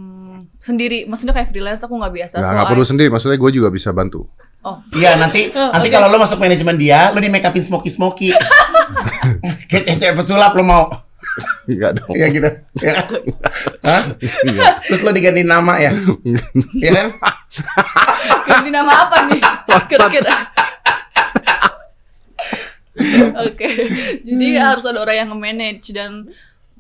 [0.58, 2.36] sendiri, maksudnya kayak freelance aku nggak biasa.
[2.36, 4.26] Nggak so nggak I- perlu sendiri, maksudnya gue juga bisa bantu.
[4.92, 5.96] Iya nanti Oh, nanti oke.
[5.96, 8.30] kalau lo masuk manajemen dia, lo di make upin smoky smoky.
[9.70, 10.84] Kayak cewek pesulap lo mau.
[11.68, 12.14] Enggak dong.
[12.16, 12.50] Iya gitu.
[12.82, 12.94] Ya?
[13.86, 14.04] Hah?
[14.48, 14.64] Iya.
[14.88, 15.92] Terus lo diganti nama ya?
[16.78, 17.08] Iya kan?
[18.48, 19.42] Ganti nama apa nih?
[19.90, 20.36] Kira-kira.
[23.42, 23.68] Oke,
[24.22, 26.28] jadi harus ada orang yang nge-manage dan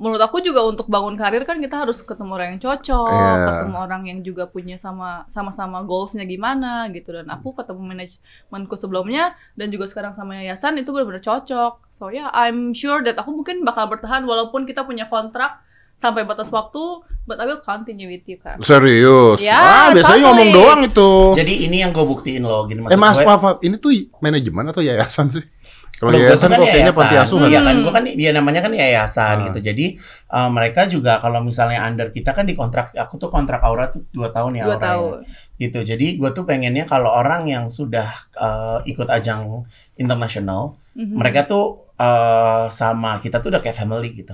[0.01, 3.45] menurut aku juga untuk bangun karir kan kita harus ketemu orang yang cocok, Iya.
[3.45, 9.37] ketemu orang yang juga punya sama sama-sama goalsnya gimana gitu dan aku ketemu manajemenku sebelumnya
[9.53, 11.93] dan juga sekarang sama yayasan itu benar-benar cocok.
[11.93, 15.61] So ya, yeah, I'm sure that aku mungkin bakal bertahan walaupun kita punya kontrak
[15.93, 18.57] sampai batas waktu, but I will continue with you kan.
[18.65, 19.37] Serius?
[19.37, 20.25] Ya, ah, biasanya totally.
[20.25, 21.11] ngomong doang itu.
[21.37, 23.27] Jadi ini yang gue buktiin lo gini eh maksud mas, gue.
[23.29, 25.45] maaf, maaf, ini tuh manajemen atau yayasan sih?
[26.01, 27.45] Kalau yayasan tuh kok kayaknya panti asuhan.
[27.45, 27.83] Iya kan, Hmm.
[27.85, 29.43] gua kan dia namanya kan yayasan Ah.
[29.45, 29.59] gitu.
[29.61, 29.85] Jadi
[30.27, 34.09] uh, mereka juga kalau misalnya under kita kan di kontrak, aku tuh kontrak Aura tuh
[34.09, 34.85] dua tahun ya Dua Aura ya.
[34.89, 35.17] tahun.
[35.55, 35.79] gitu.
[35.85, 39.61] Jadi gue tuh pengennya kalau orang yang sudah uh, ikut ajang
[39.95, 41.13] internasional, Mhm.
[41.13, 44.33] mereka tuh uh, sama kita tuh udah kayak family gitu.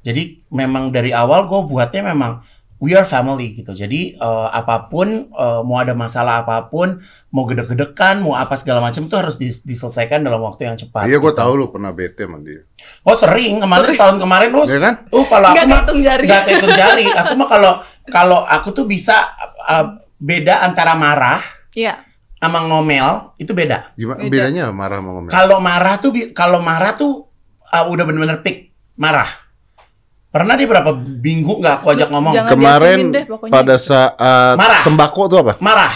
[0.00, 2.40] Jadi memang dari awal gue buatnya memang
[2.80, 3.70] we are family gitu.
[3.70, 8.80] Jadi uh, apa pun uh, mau ada masalah apa pun, mau gede-gedekan, mau apa segala
[8.80, 11.04] macam tuh harus dis- diselesaikan dalam waktu yang cepat.
[11.06, 11.38] Iya, gue gitu.
[11.38, 12.64] tahu lu pernah bete sama dia.
[13.04, 14.94] Oh sering kemarin tahun kemarin lu, Iya kan?
[15.12, 16.24] uh kalau aku mah jari.
[16.26, 17.04] nggak kehitung jari.
[17.12, 17.72] Aku mah kalau
[18.08, 19.28] kalau aku tuh bisa
[19.68, 21.44] uh, beda antara marah
[21.76, 22.00] Iya.
[22.40, 23.92] sama ngomel itu beda.
[23.94, 24.32] Gimana Beda.
[24.48, 25.30] bedanya marah sama ngomel?
[25.30, 27.28] Kalau marah tuh bi- kalau marah tuh
[27.68, 29.28] uh, udah bener-bener peak marah.
[30.30, 32.32] Pernah dia berapa minggu nggak aku ajak ngomong?
[32.32, 33.50] Jangan Kemarin deh pokoknya.
[33.50, 34.80] pada saat Marah.
[34.80, 35.52] sembako tuh apa?
[35.58, 35.90] Marah.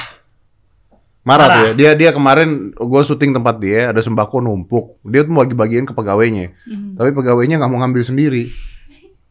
[1.25, 1.57] Marah, Marah.
[1.57, 1.73] tuh ya.
[1.73, 4.99] Dia dia kemarin gue syuting tempat dia ada sembako numpuk.
[5.03, 6.53] Dia tuh bagi-bagiin ke pegawainya.
[6.61, 6.99] Mhm.
[6.99, 8.51] Tapi pegawainya nggak mau ngambil sendiri.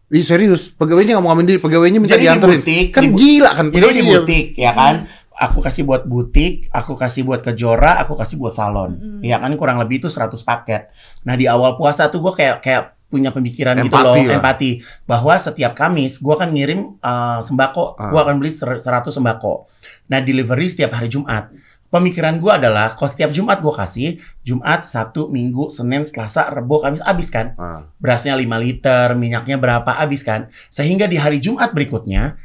[0.10, 1.60] Ih serius, pegawainya nggak mau ngambil sendiri.
[1.62, 2.60] Pegawainya minta Jadi di dianterin.
[2.60, 3.66] butik, kan di bu- gila kan?
[3.70, 4.96] Jadi di butik ya kan.
[5.34, 8.94] Aku kasih buat butik, aku kasih buat kejora, aku kasih buat salon.
[8.96, 9.20] Mm-mm.
[9.20, 10.94] Ya kan kurang lebih itu 100 paket.
[11.22, 14.34] Nah di awal puasa tuh gue kayak kayak punya pemikiran gitu loh, Empati lah.
[14.36, 14.70] empati
[15.06, 18.10] bahwa setiap Kamis gue akan ngirim uh, sembako, Ah.
[18.10, 19.70] gue akan beli ser- 100 sembako.
[20.10, 21.54] Nah delivery setiap hari Jumat.
[21.88, 24.10] Pemikiran gue adalah kalau setiap Jumat gue kasih
[24.42, 27.54] Jumat, Sabtu, Minggu, Senin, Selasa, Rebo, Kamis habis kan?
[27.54, 27.86] Ah.
[27.96, 30.50] Berasnya 5 liter, minyaknya berapa habis kan?
[30.68, 32.42] Sehingga di hari Jumat berikutnya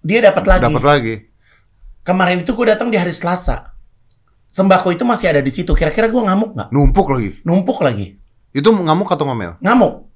[0.00, 0.64] dia dapat lagi.
[0.64, 1.14] Dapat lagi.
[2.00, 3.76] Kemarin itu gue datang di hari Selasa.
[4.48, 5.70] Sembako itu masih ada di situ.
[5.70, 6.68] Kira-kira gue ngamuk nggak?
[6.70, 7.38] Numpuk lagi.
[7.44, 8.18] Numpuk lagi.
[8.50, 9.56] Itu ngamuk atau ngomel?
[9.62, 10.10] Ngamuk.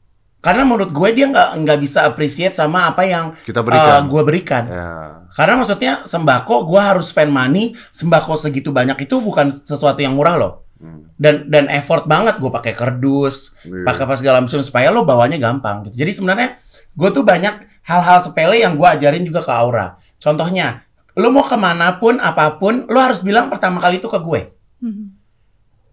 [0.44, 4.00] Karena menurut gue dia nggak nggak bisa appreciate sama apa yang Kita uh, berikan.
[4.12, 4.64] gue berikan.
[4.68, 4.88] Ya.
[5.32, 7.72] Karena maksudnya sembako gue harus spend money.
[7.88, 10.52] Sembako segitu banyak itu bukan sesuatu yang murah loh.
[10.76, 11.08] Hmm.
[11.16, 13.88] Dan dan effort banget gue pakai kerdus, Iya.
[13.88, 15.88] pakai apa segala macam supaya lo bawanya gampang.
[15.88, 16.04] Gitu.
[16.04, 16.48] Jadi sebenarnya
[16.92, 19.96] gue tuh banyak hal-hal sepele yang gue ajarin juga ke Aura.
[20.20, 20.84] Contohnya,
[21.16, 24.52] lo mau ke mana pun apa pun, lo harus bilang pertama kali itu ke gue.
[24.84, 25.04] Mhm.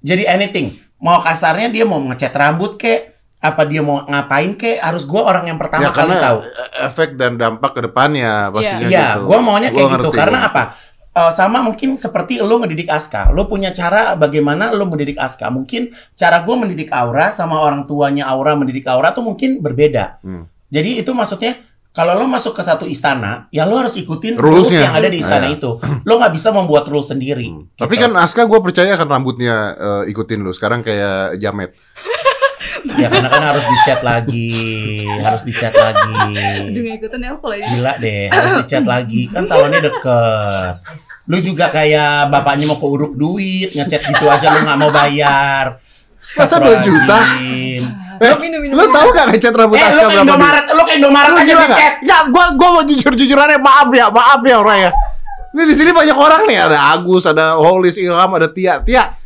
[0.04, 0.76] Jadi anything.
[1.02, 3.10] Mau kasarnya dia mau ngecat rambut kek,
[3.42, 6.46] apa dia mau ngapain kek, harus gue orang yang pertama Ya kali tahu.
[6.80, 9.34] efek dan dampak ke depannya pastinya Iya, gitu.
[9.34, 10.04] gue maunya kayak Gua gitu.
[10.08, 10.64] ngerti, Karena apa?
[11.12, 13.36] Eh, sama mungkin seperti lo ngedidik Aska.
[13.36, 15.52] Lo punya cara bagaimana lo mendidik Aska.
[15.52, 20.24] Mungkin cara gue mendidik Aura sama orang tuanya Aura mendidik Aura tuh mungkin berbeda.
[20.24, 20.48] Hmm.
[20.72, 21.60] Jadi itu maksudnya
[21.92, 25.52] kalau lo masuk ke satu istana, ya lo harus ikutin rules yang ada di istana
[25.52, 25.60] Iya.
[25.60, 25.72] itu.
[26.08, 27.52] Lo nggak bisa membuat rules sendiri.
[27.52, 27.68] Hmm.
[27.76, 28.08] Tapi gitu.
[28.08, 30.56] kan Aska gue percaya kan rambutnya eh, ikutin lu.
[30.56, 31.76] Sekarang kayak Jamet.
[32.82, 36.18] Ya karena kan harus dicat lagi, harus dicat lagi.
[36.74, 37.64] Nggak ikutan ya aku lagi.
[37.78, 39.22] Gila deh, harus dicat lagi.
[39.30, 40.82] Kan salonnya deket.
[41.30, 45.78] Lu juga kayak bapaknya mau keuruk duit, ngecat gitu aja lu nggak mau bayar.
[46.22, 47.18] Masa 2 juta?
[48.22, 50.22] Eh, minum, minum, lu tahu gak ngecat rambut Eh, lu Aska ke berapa?
[50.22, 51.94] Indomaret, lu ke Indomaret Lu aja gila ngechat.
[51.98, 52.06] nggak?
[52.06, 54.92] Ya, gua gua mau jujur jujurannya maaf ya, maaf ya orang ya.
[55.52, 58.78] Ini di sini banyak orang nih, ada Agus, ada Holis, Ilham, ada Tia.
[58.80, 59.18] Tia,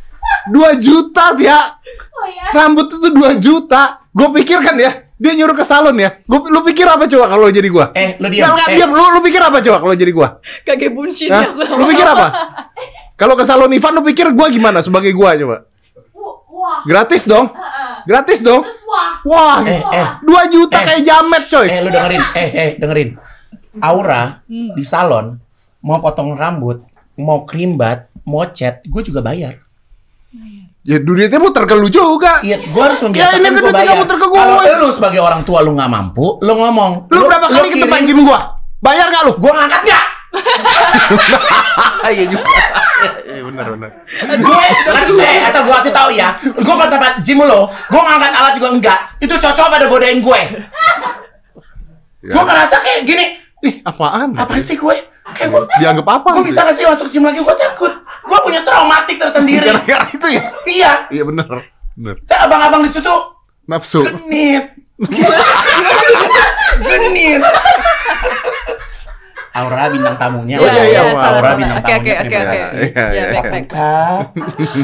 [0.48, 1.60] 2 juta Tia.
[2.10, 2.44] Oh ya.
[2.50, 4.00] Rambut itu 2 juta.
[4.08, 6.16] Gue pikir kan ya, dia nyuruh ke salon ya.
[6.24, 7.92] Gua, lu pikir apa coba kalau jadi gua?
[7.92, 8.56] Eh, lu Diam, diam.
[8.56, 8.90] nggak, Eh, diam.
[8.90, 10.28] Lu, lu pikir apa coba kalau jadi gua?
[10.64, 11.52] Kage buncin ya.
[11.52, 12.26] Lu pikir apa?
[13.14, 15.68] Kalau ke salon Ivan lu pikir gua gimana sebagai gua coba?
[16.66, 16.82] Wah.
[16.82, 17.46] Gratis dong.
[18.02, 18.66] Gratis dong.
[18.66, 19.10] Terus wah.
[19.22, 20.06] Wah, Eh, eh.
[20.20, 21.66] 2 juta Eh, kayak jamet coy.
[21.68, 22.22] Eh, lu dengerin.
[22.34, 23.08] Eh, eh, dengerin.
[23.78, 24.74] Aura Hmm.
[24.74, 25.38] di salon
[25.78, 26.82] mau potong rambut,
[27.14, 29.62] mau krimbat, mau cat, gue juga bayar.
[30.82, 32.38] Ya duitnya muter ke lu juga.
[32.40, 33.96] Iya, gue harus Ya, membiasakan ini gue duitnya bayar.
[33.98, 34.38] muter ke gue.
[34.38, 37.10] Kalau lu sebagai orang tua lu nggak mampu, lu ngomong.
[37.10, 38.58] Lu, berapa kali ke depan gym gua?
[38.78, 39.32] Bayar gak lu?
[39.36, 40.04] Gue ngangkat nggak?
[42.06, 42.42] Iya juga.
[43.26, 43.90] Iya benar benar.
[44.36, 48.32] gue kasih eh, asal gue kasih tahu ya, gue ke tempat gym lo, gue ngangkat
[48.32, 48.98] alat juga enggak.
[49.18, 50.40] Itu cocok pada godain gue.
[52.22, 52.32] Ya.
[52.32, 53.26] Gue ngerasa kayak gini,
[53.62, 54.32] Ih, apaan?
[54.34, 54.96] apa sih gue?
[55.28, 56.28] Kayak gue, Dianggap apa?
[56.32, 57.38] gue bisa gak sih masuk gym lagi?
[57.38, 57.92] Gue takut.
[58.22, 59.62] Gue punya traumatik tersendiri.
[59.62, 60.42] gara-gara itu ya?
[60.64, 61.46] Iya, Iya benar.
[61.94, 62.16] Benar.
[62.28, 63.14] Abang-abang di situ
[63.66, 64.02] Nafsu.
[64.02, 64.70] genit.
[66.82, 67.42] genit.
[69.56, 70.56] Aura bintang tamunya.
[70.56, 72.16] Oh, iya, iya, salah, Aura bintang Oke, oke, tamunya.
[72.20, 72.56] oke, oke.
[72.56, 73.24] Iya, iya, Ya, iya.
[73.32, 73.66] baik, baik.
[73.66, 74.20] Kak,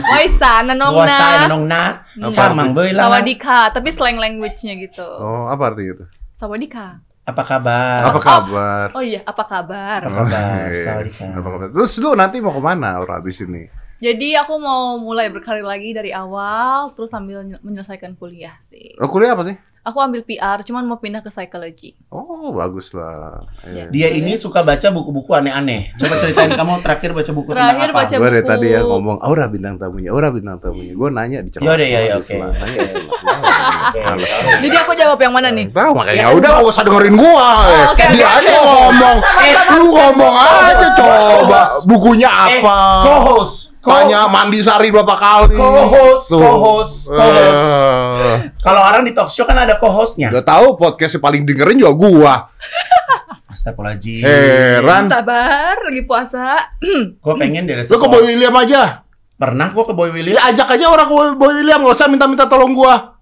[0.09, 1.45] Oi sana nong gua sa na.
[1.47, 1.83] nong na,
[2.19, 3.03] Apa camang boy lah.
[3.05, 5.05] Sawadika, tapi slang language-nya gitu.
[5.05, 6.05] Oh, apa artinya itu?
[6.33, 6.99] Sawadika.
[7.23, 8.01] Apa kabar?
[8.09, 8.87] Apa kabar?
[8.93, 10.01] Oh iya, apa kabar?
[10.03, 10.67] Apa kabar?
[10.73, 10.83] Iya.
[10.83, 11.27] Sawadika.
[11.37, 11.69] Apa kabar?
[11.71, 13.69] Terus lu nanti mau ke mana Aura abis ini?
[14.03, 18.99] Jadi aku mau mulai berkarir lagi dari awal, terus sambil ny- menyelesaikan kuliah sih.
[18.99, 19.55] Lo kuliah apa sih?
[19.83, 21.99] Aku ambil PR, cuman mau pindah ke psychology.
[22.07, 23.43] Oh, bagus lah.
[23.63, 23.91] Iya.
[23.91, 25.91] Dia ini suka baca buku-buku aneh-aneh.
[25.97, 27.99] Coba ceritain kamu terakhir baca buku Terakhir tentang apa?
[27.99, 28.47] baca Gue dari buku.
[28.49, 30.95] tadi ya ngomong Aura bintang tamunya, Aura bintang tamunya.
[30.95, 31.67] Gue nanya di celah.
[31.67, 32.31] Yaudah, ya, ya, oke.
[32.31, 33.11] Nanya di celah.
[34.63, 35.67] Jadi aku jawab yang mana nih?
[35.69, 37.49] Tahu makanya Ya, udah gak usah dengerin gua.
[37.67, 37.85] eh.
[37.91, 38.39] oke, Dia oke.
[38.39, 39.17] aja ngomong.
[39.19, 41.61] Eh, lu ngomong aja coba.
[41.85, 42.77] Bukunya Eh, apa?
[43.03, 43.72] co-host.
[43.83, 45.53] Co- Tanya mandi sari berapa kali?
[45.53, 47.63] Co-host, co-host, co-host.
[48.23, 50.31] Eh, Kalau orang di talk show kan ada co-hostnya.
[50.31, 52.35] Udah tahu podcast yang paling dengerin juga gua.
[53.53, 54.23] Astagfirullahaladzim.
[54.23, 55.11] Heran.
[55.11, 56.73] Sabar, lagi puasa.
[57.21, 59.03] Gue pengen dari Lu ke Boy William aja.
[59.35, 60.33] Pernah gue ke Boy William.
[60.33, 63.19] Ya ajak aja orang ke Boy William, gak usah minta-minta tolong gua.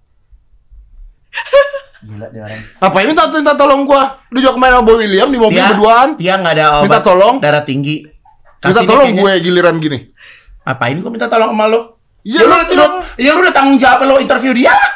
[2.01, 2.61] Gila dia orang.
[2.77, 4.21] Ngapain minta minta tolong gua?
[4.29, 6.09] Lu juga kemarin sama Boy William di mobil Dia, berduaan.
[6.15, 7.35] dia nggak ada obat Minta tolong.
[7.39, 8.05] darah tinggi.
[8.61, 9.43] Minta Kasih tolong dia gue kayaknya.
[9.43, 9.99] giliran gini.
[10.61, 11.81] Ngapain gue minta tolong sama lo?
[12.21, 12.45] Iya, Ya,
[12.77, 12.85] lu,
[13.17, 14.91] ya lu udah tanggung jawab lo interview dia lah.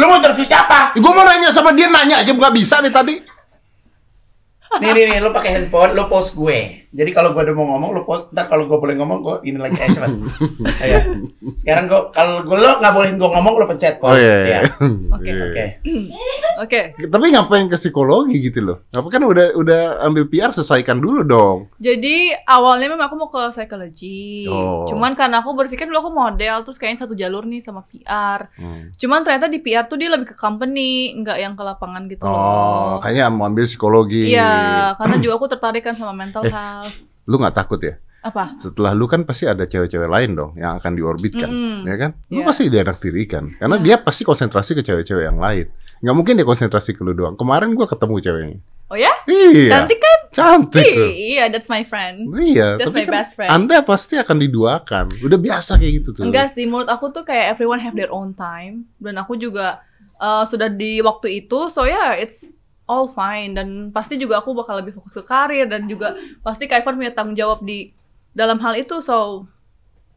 [0.00, 0.96] Lu mau interview siapa?
[0.96, 3.14] Gue mau nanya sama dia nanya aja nggak bisa nih tadi.
[4.80, 6.79] Nih nih nih, lu pakai handphone, lu post gue.
[6.90, 8.30] Jadi kalau gue udah mau ngomong, lu post.
[8.30, 10.10] Ntar kalau gue boleh ngomong, gue ini lagi aja cepat.
[10.80, 10.98] Ayo.
[11.54, 14.18] Sekarang gue, kalau gue lo nggak bolehin gue ngomong, lu pencet Oh post.
[14.18, 14.36] iya.
[14.42, 14.60] Ya.
[15.08, 15.30] Oke.
[15.30, 15.44] Iya.
[15.46, 15.64] Oke.
[16.60, 16.80] Oke.
[17.00, 18.76] Tapi ngapain ke psikologi gitu loh?
[18.90, 21.58] Apa kan udah udah ambil PR selesaikan dulu dong.
[21.76, 24.44] Jadi awalnya memang aku mau ke psychology.
[24.46, 24.84] Oh.
[24.84, 28.50] Cuman karena aku berpikir dulu aku model, terus kayaknya satu jalur nih sama PR.
[28.54, 28.90] Hmm.
[28.92, 32.28] Cuman ternyata di PR tuh dia lebih ke company, nggak yang ke lapangan gitu Oh,
[32.28, 32.92] loh.
[32.98, 34.30] kayaknya mau ambil psikologi.
[34.30, 34.52] Iya,
[34.96, 36.50] karena juga aku tertarik kan sama mental Eh.
[36.50, 36.78] health.
[37.28, 37.96] Lu nggak takut ya?
[38.20, 38.52] Apa?
[38.60, 41.88] Setelah lu kan pasti ada cewek-cewek lain dong yang akan diorbitkan, Mm-mm.
[41.88, 42.10] ya kan?
[42.28, 42.46] Lu Iya.
[42.52, 43.84] pasti dianak tirikan, karena Iya.
[43.84, 45.72] dia pasti konsentrasi ke cewek-cewek yang lain.
[46.04, 47.32] Nggak mungkin dia konsentrasi ke lu doang.
[47.40, 48.58] Kemarin gua ketemu ceweknya.
[48.90, 49.12] Oh ya?
[49.24, 49.72] Iya.
[49.72, 50.18] Cantik kan?
[50.34, 51.10] Cantik tuh.
[51.14, 52.28] Iya, that's my friend.
[52.34, 53.50] Iya, That's tapi my kan best friend.
[53.50, 55.06] Anda pasti akan diduakan.
[55.22, 56.22] Udah biasa kayak gitu tuh.
[56.26, 59.80] Enggak sih, menurut aku tuh kayak everyone have their own time dan aku juga
[60.20, 62.50] uh, sudah di waktu itu, so yeah, it's
[62.90, 66.82] all fine dan pasti juga aku bakal lebih fokus ke karir dan juga pasti Kak
[66.82, 67.94] Ivan punya tanggung jawab di
[68.34, 69.46] dalam hal itu, so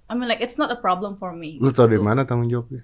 [0.09, 1.61] I mean like it's not a problem for me.
[1.61, 2.81] Lu tau dari mana tanggung jawabnya?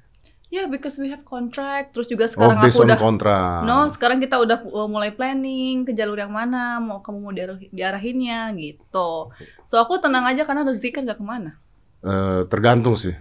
[0.49, 3.62] Yeah, because we have contract, terus juga Oh, sekarang based aku udah kontrak.
[3.69, 7.69] No, sekarang kita udah uh, mulai planning ke jalur yang mana, mau kamu mau diarah-
[7.69, 9.30] diarahinnya gitu.
[9.69, 11.54] So aku tenang aja karena rezeki kan gak ke mana.
[12.02, 13.13] Eh, tergantung sih.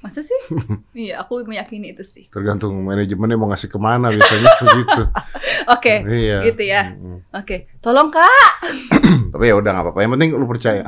[0.00, 0.40] Masa sih?
[1.08, 2.24] iya, aku meyakini itu sih.
[2.32, 5.02] Tergantung manajemennya mau ngasih ke mana biasanya begitu.
[5.76, 6.38] Oke, Iya.
[6.48, 6.96] gitu ya.
[7.36, 8.52] Oke, tolong kak.
[9.36, 10.00] Tapi ya udah nggak apa-apa.
[10.00, 10.84] Yang penting lu percaya.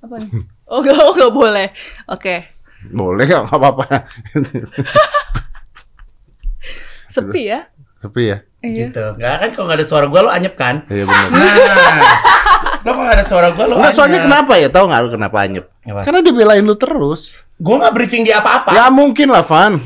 [0.00, 0.30] Apa nih?
[0.72, 1.68] Oh gak, oh, gak boleh.
[2.08, 2.48] Oke,
[2.88, 3.84] Boleh nggak nggak apa-apa.
[7.12, 7.68] sepi ya.
[8.00, 8.38] Sepi ya.
[8.64, 8.88] Iya.
[8.88, 9.04] Gitu.
[9.20, 10.88] Nggak kan kalau nggak ada suara gue, lo anyep kan?
[10.88, 11.28] Iya benar.
[11.28, 11.44] Nah,
[12.80, 14.68] lo kalau nggak ada suara gue, lo Enggak, soalnya kenapa ya?
[14.72, 15.64] Tahu nggak lu kenapa anyep?
[15.84, 16.00] Apa?
[16.08, 17.36] Karena dia belain lu terus.
[17.60, 18.72] Gue nggak briefing dia apa-apa.
[18.72, 19.76] Ya mungkin lah, Van.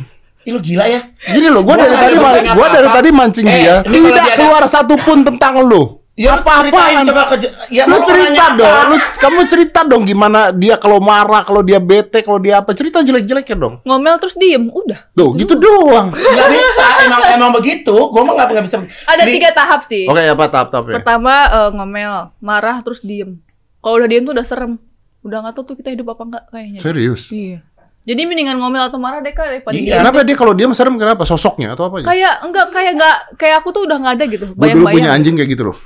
[0.45, 1.01] Ih, lu gila ya?
[1.25, 2.17] Gini loh, gua Gua dari tadi
[2.53, 6.05] gua dari tadi mancing Eh, dia, tidak dia ada- keluar satu pun tentang lu.
[6.15, 6.71] Ya Apa-apaan?
[6.71, 7.37] ceritain coba ke
[7.75, 8.87] ya lu mau cerita dong, apa?
[8.87, 13.03] lu kamu cerita dong gimana dia kalau marah, kalau dia bete, kalau dia apa, cerita
[13.03, 13.75] jelek-jeleknya dong.
[13.83, 15.11] Ngomel terus diem, udah.
[15.11, 16.15] Tuh, gitu doang.
[16.15, 17.97] Nggak bisa, emang emang begitu.
[18.15, 18.77] Gua mah nggak nggak bisa.
[19.11, 20.07] Ada Ini- tiga tahap sih.
[20.07, 20.95] Oke, apa tahap-tahap ya?
[21.03, 23.41] Pertama eh, ngomel, marah terus diem.
[23.83, 24.79] Kalau udah diem tuh udah serem.
[25.25, 26.81] Udah nggak tahu tuh kita hidup apa enggak kayaknya.
[26.85, 27.33] Serius.
[27.33, 27.65] Iya.
[28.05, 29.81] Jadi mendingan ngomel atau marah deh kak daripada Iya.
[29.81, 29.97] diem.
[30.05, 31.25] Kenapa dia kalau diam serem kenapa?
[31.25, 32.05] Sosoknya atau apa?
[32.05, 34.47] Kayak enggak kayak enggak kayak aku tuh udah nggak ada gitu.
[34.53, 35.77] Gue dulu punya anjing kayak gitu loh.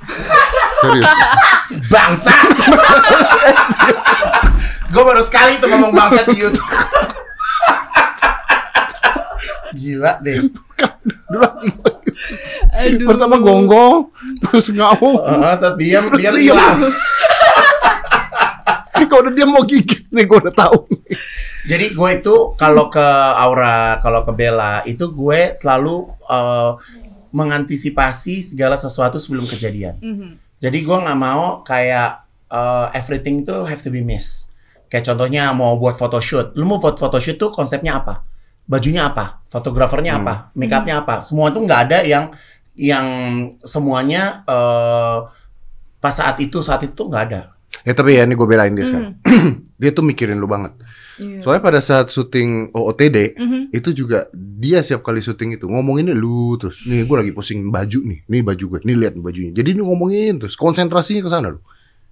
[0.83, 1.07] Serius.
[1.93, 2.35] Bangsa.
[4.89, 6.65] Gue baru sekali tuh ngomong bangsa di YouTube.
[9.79, 10.49] Gila deh.
[11.29, 11.77] Dulu anjing.
[12.69, 13.07] Aduh.
[13.07, 14.11] pertama gonggong,
[14.43, 15.17] terus ngaung.
[15.19, 16.77] Heeh, saat diam, diam hilang.
[19.09, 20.85] Kalau udah dia mau gigit nih, gue udah tahu.
[21.65, 23.03] Jadi gue itu kalau ke
[23.35, 26.71] Aura, kalau ke Bella itu gue selalu eh,
[27.29, 29.97] mengantisipasi segala sesuatu sebelum kejadian.
[29.99, 30.29] Mhm.
[30.59, 34.49] Jadi gue nggak mau kayak eh, everything itu have to be miss.
[34.89, 38.25] Kayak contohnya mau buat photoshoot, lu mau buat photoshoot tuh konsepnya apa?
[38.65, 39.41] Bajunya apa?
[39.49, 40.21] Fotografernya Hmm.
[40.25, 40.33] apa?
[40.57, 41.21] Make upnya apa?
[41.21, 42.33] Semua tuh nggak ada yang
[42.73, 43.05] yang
[43.61, 45.17] semuanya eh,
[45.99, 47.41] pas saat itu saat itu nggak ada.
[47.81, 49.13] Ya tapi ya ini gue belain dia sekarang.
[49.21, 49.51] Mhm.
[49.79, 50.75] Dia tuh mikirin lu banget.
[51.15, 51.39] Iya.
[51.39, 53.61] Soalnya pada saat syuting OOTD, Mhm.
[53.71, 57.99] itu juga dia siap kali syuting itu ngomonginnya lu terus nih gue lagi pusing baju
[58.03, 61.63] nih nih baju gue nih lihat bajunya jadi ini ngomongin terus konsentrasinya ke sana lu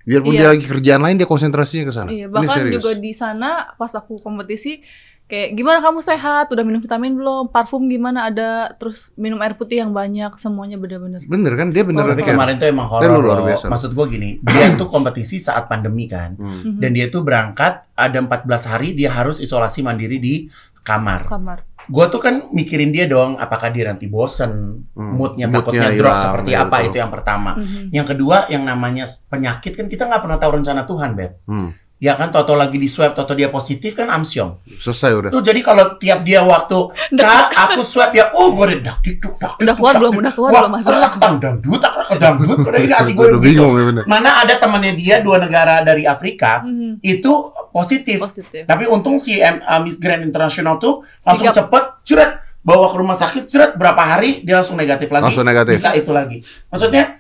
[0.04, 0.40] biarpun Iya.
[0.40, 3.50] dia lagi kerjaan lain dia konsentrasinya ke sana Iya, ini bahkan serius juga di sana
[3.76, 4.80] pas aku kompetisi
[5.28, 9.78] kayak gimana kamu sehat, udah minum vitamin belum, parfum gimana ada, terus minum air putih
[9.78, 11.20] yang banyak, semuanya bener-bener.
[11.22, 13.46] bener kan dia bener Tapi kan kemarin tuh emang Tapi horor lu luar loh.
[13.46, 13.66] biasa.
[13.68, 16.34] Maksud gue gini, dia tuh kompetisi saat pandemi kan.
[16.34, 16.48] Hmm.
[16.48, 16.80] Mhm.
[16.80, 20.34] Dan dia tuh berangkat ada 14 hari dia harus isolasi mandiri di
[20.82, 21.28] kamar.
[21.28, 21.68] kamar.
[21.86, 25.12] Gue tuh kan mikirin dia dong, apakah dia nanti bosen, Hmm.
[25.14, 26.86] moodnya, Moodnya takutnya drop hilang, seperti ya, apa betul.
[26.86, 27.52] itu yang pertama.
[27.54, 27.84] Mhm.
[27.92, 31.32] Yang kedua yang namanya penyakit kan kita nggak pernah tahu rencana Tuhan, Beb.
[31.44, 31.72] Hmm.
[31.98, 34.62] Ya kan, toto lagi di swab, toto dia positif kan amsyong.
[34.78, 36.78] selesai udah Tuh jadi kalau tiap dia waktu,
[37.12, 40.14] kak aku swab ya, oh gue udah dak dikduk, dak Udah keluar belum?
[40.16, 40.94] Udah keluar belum hasilnya?
[40.94, 43.50] kerak dang dangdut, tak dangdut, udah ini hati gue udah begitu.
[43.58, 47.02] bingung bener Mana ada temannya dia dua negara dari Afrika Mhm.
[47.02, 47.34] itu
[47.68, 48.22] positif.
[48.22, 48.62] Positif.
[48.64, 52.32] Tapi untung si M- uh, Miss Grand International tuh langsung cepet, ceret,
[52.62, 55.34] bawa ke rumah sakit, ceret, berapa hari dia langsung negatif lagi.
[55.34, 56.46] langsung negatif Bisa itu lagi.
[56.68, 57.18] Maksudnya,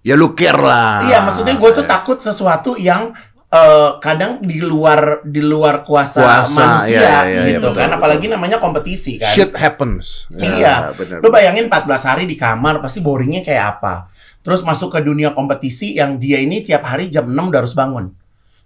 [0.00, 3.12] ya lu care lah iya, maksudnya gue tuh takut sesuatu yang
[3.50, 7.88] eh, kadang di luar di luar kuasa, Kuasa, manusia iya, iya, iya, gitu betul, kan,
[7.88, 7.98] betul.
[7.98, 9.34] apalagi namanya kompetisi kan.
[9.34, 10.94] shit happens Iya.
[10.94, 11.18] bener.
[11.18, 14.06] Lu bayangin 14 hari di kamar pasti boringnya kayak apa.
[14.40, 18.06] Terus masuk ke dunia kompetisi yang dia ini tiap hari jam 6 udah harus bangun.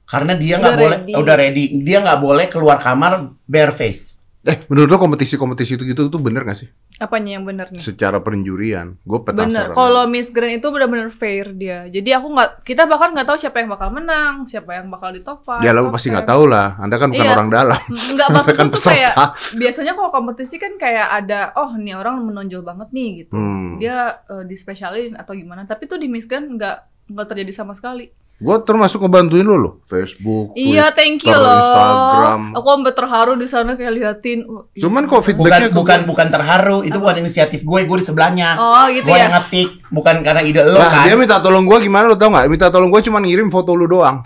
[0.04, 1.12] Karena dia nggak boleh ready.
[1.16, 1.64] udah ready.
[1.80, 4.20] Dia nggak boleh keluar kamar bare face.
[4.44, 7.82] eh menurut lo kompetisi-kompetisi itu gitu tuh bener gak sih Apanya yang bener nih?
[7.82, 9.50] secara penjurian gue Bener.
[9.50, 11.90] penasaran Kalau Miss Grand itu bener-bener fair dia.
[11.90, 15.18] Jadi aku nggak, kita bahkan nggak tahu siapa yang bakal menang, siapa yang bakal di
[15.18, 15.58] top 5.
[15.60, 17.34] ya lo pasti nggak tahu lah anda kan bukan Iya.
[17.34, 19.14] orang dalam Enggak Anda maksudku kan tuh kayak
[19.54, 23.34] biasanya kalau kompetisi kan kayak ada oh ini orang menonjol banget nih gitu.
[23.34, 23.76] Hmm.
[23.76, 25.66] Dia eh, dispesialin atau gimana.
[25.66, 26.76] Tapi tuh di Miss Grand nggak
[27.10, 28.06] nggak terjadi sama sekali.
[28.44, 31.48] Gue termasuk ngebantuin lo loh Facebook, Iya, thank you loh.
[31.48, 32.42] Instagram.
[32.52, 34.44] Aku sampai terharu di sana kayak liatin.
[34.44, 34.84] oh, iya.
[34.84, 38.48] Cuman kok Bukan feedbacknya bukan gua- bukan terharu, itu bukan inisiatif gue, gue di sebelahnya.
[38.54, 39.24] Oh, gitu gue ya.
[39.24, 41.04] yang ngetik, bukan karena ide lo Lah, kan.
[41.04, 42.44] dia minta tolong gue gimana lo tau nggak?
[42.46, 44.20] Minta tolong gue cuma ngirim foto lu doang.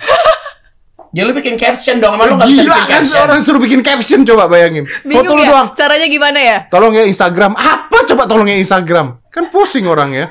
[1.08, 3.20] Ya lu bikin caption dong, emang lu nggak bisa Gila bikin kan caption.
[3.22, 4.84] orang suruh bikin caption coba bayangin.
[4.84, 5.48] foto Bingung lu ya?
[5.48, 5.66] doang.
[5.72, 6.56] Caranya gimana ya?
[6.68, 7.52] Tolong ya Instagram.
[7.54, 9.16] Apa coba tolong ya Instagram?
[9.28, 10.26] Kan pusing orang ya.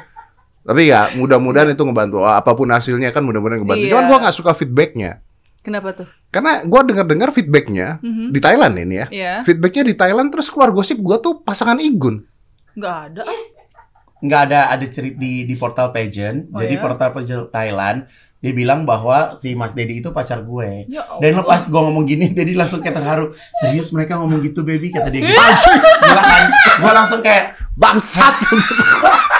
[0.67, 2.21] Tapi ya mudah-mudahan itu ngebantu.
[2.21, 3.87] Apa pun hasilnya kan mudah-mudahan ngebantu.
[3.87, 3.91] Iya.
[3.95, 5.23] Cuman gue nggak suka feedbacknya.
[5.63, 6.07] Kenapa tuh?
[6.27, 8.31] Karena gue dengar-dengar feedbacknya Mhm.
[8.31, 9.07] di Thailand ini ya.
[9.07, 12.23] Iya, Feedbacknya di Thailand terus keluar gosip gue tuh pasangan Igun.
[12.75, 13.23] nggak ada.
[14.17, 16.49] nggak ada ada cerit di di portal pageant.
[16.49, 16.81] Oh, jadi ya?
[16.81, 20.85] portal pageant Thailand dia bilang bahwa si Mas Dedi itu pacar gue.
[20.87, 23.33] Ya Dan lepas gue ngomong gini, Dedi langsung kayak terharu.
[23.55, 24.89] Serius mereka ngomong gitu, baby?
[24.89, 25.33] Kata dia gitu.
[26.77, 28.37] Gue langsung kayak, Bangsat.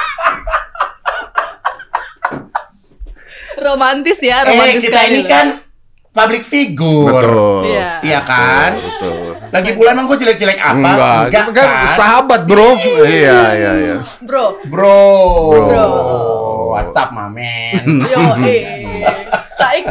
[3.68, 5.30] romantis ya, eh romantis kita sekali ini loh.
[5.30, 5.48] kan
[6.10, 7.14] public figure.
[7.14, 7.62] Betul.
[7.70, 7.90] Iya.
[8.02, 8.72] Iya kan?
[8.74, 9.28] Betul.
[9.48, 10.74] Lagi bulan emang gue jelek-jelek apa?
[10.74, 11.94] Enggak, Enggak kita kan kan?
[11.94, 12.72] sahabat bro.
[13.06, 13.96] iya iya iya.
[14.26, 15.02] Bro, Bro.
[15.54, 15.86] Bro.
[16.68, 17.86] What's up, my man?
[18.02, 19.06] yo eh.
[19.58, 19.90] Saik.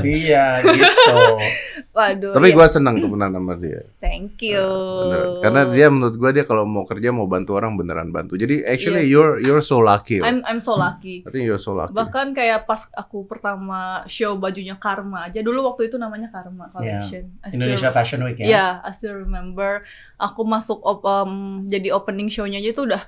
[0.00, 1.16] iya, gitu.
[1.94, 2.34] Waduh.
[2.34, 2.56] Tapi iya.
[2.58, 3.86] gua senang temenan sama dia.
[4.02, 4.58] Thank you.
[4.58, 5.38] Beneran.
[5.46, 8.34] Karena dia menurut gua dia kalau mau kerja mau bantu orang beneran bantu.
[8.34, 9.14] Jadi actually Iya sih.
[9.14, 10.18] you're you're so lucky.
[10.18, 11.22] I'm I'm so lucky.
[11.22, 11.94] I think you're so lucky.
[11.94, 17.30] Bahkan kayak pas aku pertama show bajunya Karma aja dulu waktu itu namanya Karma Collection.
[17.38, 18.46] I still- Indonesia Fashion Week ya.
[18.50, 19.86] Iya, I still remember.
[20.18, 23.06] Aku masuk op, em, jadi opening show-nya aja itu udah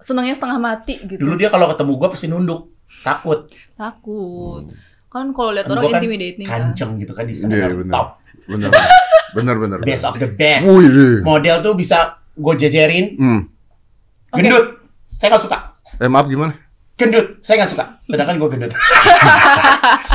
[0.00, 1.20] senangnya setengah mati gitu.
[1.20, 2.72] Dulu dia kalau ketemu gua pasti nunduk,
[3.04, 4.64] takut, Takut.
[5.12, 6.72] Kan kalau lihat Kan orang kan intimidating kan.
[6.72, 7.92] kanceng gitu kan di Iya, sana bener.
[7.92, 8.08] top,
[8.48, 8.70] Bener.
[9.36, 9.78] bener bener.
[9.82, 10.64] best of the best.
[10.64, 11.20] Deh.
[11.20, 11.98] Model tuh bisa
[12.32, 13.40] gue jejerin, Hmm.
[14.30, 14.40] Oke.
[14.40, 14.64] gendut,
[15.04, 15.58] saya nggak suka.
[15.94, 16.56] Eh maaf gimana?
[16.92, 17.84] Gendut, saya nggak suka.
[17.98, 18.72] Sedangkan gue gendut.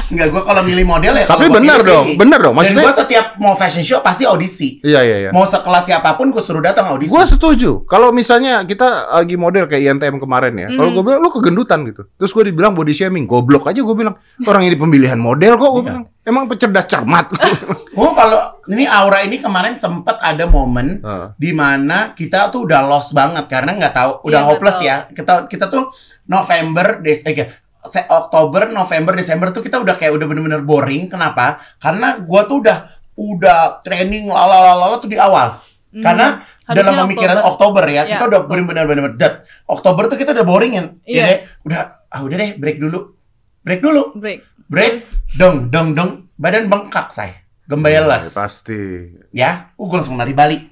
[0.08, 1.26] Enggak, gue kalau milih model ya.
[1.26, 2.18] Tapi kalau benar dong, pilih.
[2.18, 2.54] benar dong.
[2.54, 4.80] Dan Maksudnya gue setiap mau fashion show pasti audisi.
[4.80, 5.30] Iya iya iya.
[5.30, 7.12] Mau sekelas siapa pun gue suruh datang audisi.
[7.12, 7.84] Gue setuju.
[7.84, 10.96] Kalau misalnya kita lagi model kayak INTM kemarin ya, kalau Mhm.
[10.96, 14.63] gue bilang lu kegendutan gitu, terus gue dibilang body shaming, goblok aja gue bilang orang
[14.63, 15.88] ini pemilihan model kok gue Iya.
[15.88, 17.26] bilang emang pecerdas cermat.
[17.98, 21.32] Oh kalau ini aura ini kemarin sempet ada momen Ah.
[21.34, 24.89] di mana kita tuh udah lost banget karena nggak tahu udah Iya, hopeless betul.
[24.89, 24.97] ya.
[25.10, 25.84] Kita kita tuh
[26.25, 27.47] November des eh,
[27.84, 31.08] se- Oktober November Desember tuh kita udah kayak udah bener-bener boring.
[31.08, 31.58] Kenapa?
[31.77, 32.77] Karena gua tuh udah
[33.15, 35.58] udah training lalalala tuh di awal.
[35.88, 36.03] Hmm.
[36.03, 39.34] karena Harusnya dalam pemikiran Oktober, ya Ya, kita udah bener-bener bener-bener dat
[39.65, 41.15] Oktober tuh kita udah boringin Iya.
[41.15, 43.15] ya deh udah ah udah deh break dulu.
[43.63, 44.12] Break dulu.
[44.13, 44.43] Break.
[44.67, 44.91] break.
[44.93, 46.12] Terus, dong dong dong.
[46.36, 49.12] Badan bengkak saya Ya, gembeles pasti.
[49.36, 50.71] ya uh, gua langsung lari balik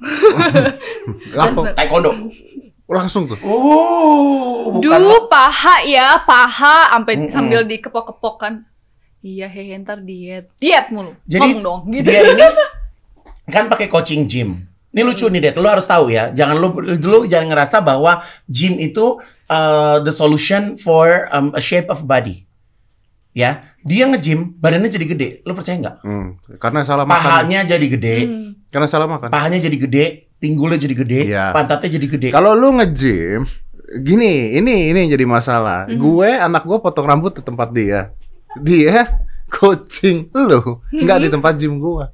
[1.36, 2.12] Langsung, taekwondo
[2.86, 3.38] langsung tuh.
[3.42, 7.34] Oh, bukan Duh, paha ya, paha sampai Mm-mm.
[7.34, 8.54] sambil dikepok-kepok kan.
[9.26, 10.54] Iya, hehe, ntar diet.
[10.62, 11.18] Diet mulu.
[11.26, 12.06] Jadi, Ngomong dong, gitu.
[12.06, 12.46] dia ini
[13.58, 14.70] kan pakai coaching gym.
[14.94, 15.58] Ini lucu nih, Det.
[15.58, 16.30] Lu harus tahu ya.
[16.30, 19.18] Jangan lu dulu jangan ngerasa bahwa gym itu
[19.50, 22.46] uh, the solution for um, a shape of body.
[23.36, 25.28] Ya, dia nge-gym, badannya jadi gede.
[25.44, 25.96] Lu percaya nggak?
[26.02, 27.20] Hmm, karena salah makan.
[27.20, 28.50] Pahanya jadi gede, Hmm.
[28.72, 29.28] Karena salah makan.
[29.28, 31.52] pahanya jadi gede, pinggulnya jadi gede, Iya.
[31.52, 32.28] pantatnya jadi gede.
[32.32, 33.44] Kalau lu nge-gym,
[34.02, 35.84] gini, ini ini yang jadi masalah.
[35.86, 35.96] Mhm.
[35.96, 38.16] Gue anak gue potong rambut di tempat dia.
[38.58, 39.04] Dia
[39.54, 42.06] coaching lu, nggak di tempat gym gue.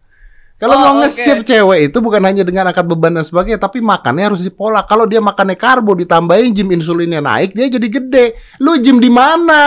[0.61, 1.09] Kalau Oh, mau oke.
[1.09, 4.85] nge-shape cewek itu bukan hanya dengan angkat beban dan sebagainya, tapi makannya harus dipola.
[4.85, 8.25] Kalau dia makannya karbo ditambahin gym insulinnya naik, dia jadi gede.
[8.57, 9.57] Lu gym di mana?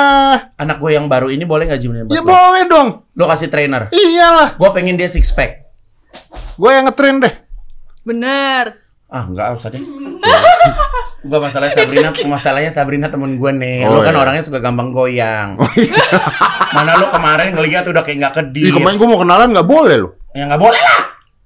[0.54, 3.10] Anak gue yang baru ini boleh nggak gym Ya boleh dong.
[3.10, 3.90] Lu kasih trainer.
[3.90, 5.66] Iyalah, Gue pengen dia six pack.
[6.54, 7.34] gue yang ngetrain deh.
[8.06, 8.78] Bener.
[9.10, 9.82] Ah, enggak usah deh.
[11.24, 13.88] Gua masalahnya Sabrina, masalahnya Sabrina temen gue nih.
[13.88, 14.20] Oh, lu kan iya.
[14.20, 15.56] orangnya suka gampang goyang.
[16.70, 18.72] Mana lu kemarin ngeliat udah kayak nggak Ih, kedip.
[18.76, 20.10] kemarin gue mau kenalan nggak boleh lo.
[20.34, 21.02] Ya nggak boleh lah.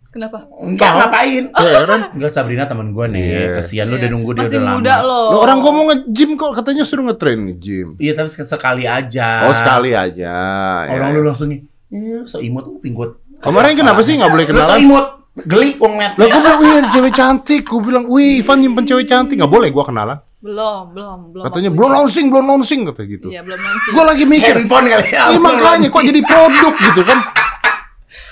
[0.09, 0.39] Kenapa?
[0.59, 1.45] Enggak ngapain.
[1.61, 2.01] Heran.
[2.17, 3.25] Enggak Sabrina temen gue nih.
[3.29, 3.49] Iya.
[3.61, 4.01] Kesian lu Iya.
[4.01, 4.77] udah nunggu dia Masih udah lama.
[4.81, 5.27] muda loh.
[5.29, 7.89] Lo orang gue mau nge-gym kok katanya suruh nge-train nge-gym.
[7.97, 9.29] Iya tapi sekali aja.
[9.45, 10.35] Oh sekali aja.
[10.83, 10.91] ya.
[10.91, 11.61] Orang lu langsung nih.
[11.89, 13.21] Iya, so imut lu pinggut.
[13.39, 14.79] Kemarin kenapa sih nggak boleh Lu so kenalan?
[14.81, 15.07] imut.
[15.39, 16.13] Geli kok ngeliat.
[16.17, 17.63] Lah gue bilang, wih cewek cantik.
[17.63, 19.37] Gue bilang, wih Ivan nyimpen cewek cantik.
[19.39, 20.19] Nggak boleh gue kenalan.
[20.39, 21.45] Belum, belum, belum.
[21.47, 22.81] Katanya, belum launching, belum launching.
[22.87, 23.29] Kata gitu.
[23.29, 23.93] Iya, belum launching.
[23.93, 24.55] Gue lagi mikir.
[24.57, 25.23] Handphone kali ya.
[25.31, 27.19] Iya makanya, kok jadi produk gitu kan.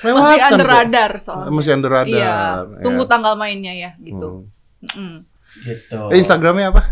[0.06, 0.74] Masih Lewatan under kok.
[0.76, 1.50] radar soalnya.
[1.50, 2.14] Masih under radar.
[2.14, 2.34] Iya.
[2.80, 3.10] Tunggu ya.
[3.10, 4.46] tanggal mainnya ya, gitu.
[4.94, 5.26] Hmm.
[5.56, 6.00] Gitu.
[6.12, 6.82] Eh, Instagramnya apa?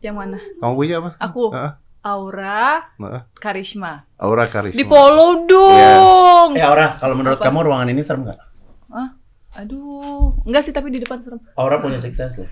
[0.00, 0.38] Yang mana?
[0.58, 1.08] Kamu punya apa?
[1.20, 1.42] Aku.
[1.52, 3.22] Heeh, Aura heeh.
[3.36, 4.06] Karisma.
[4.16, 4.78] Aura Karisma.
[4.78, 6.54] Di follow dong.
[6.54, 7.46] Eh Aura, kalau menurut Apa?
[7.46, 8.38] kamu ruangan ini serem nggak?
[8.88, 9.08] Hah?
[9.58, 11.42] Aduh, enggak sih tapi di depan serem.
[11.52, 12.48] Aura punya sukses loh.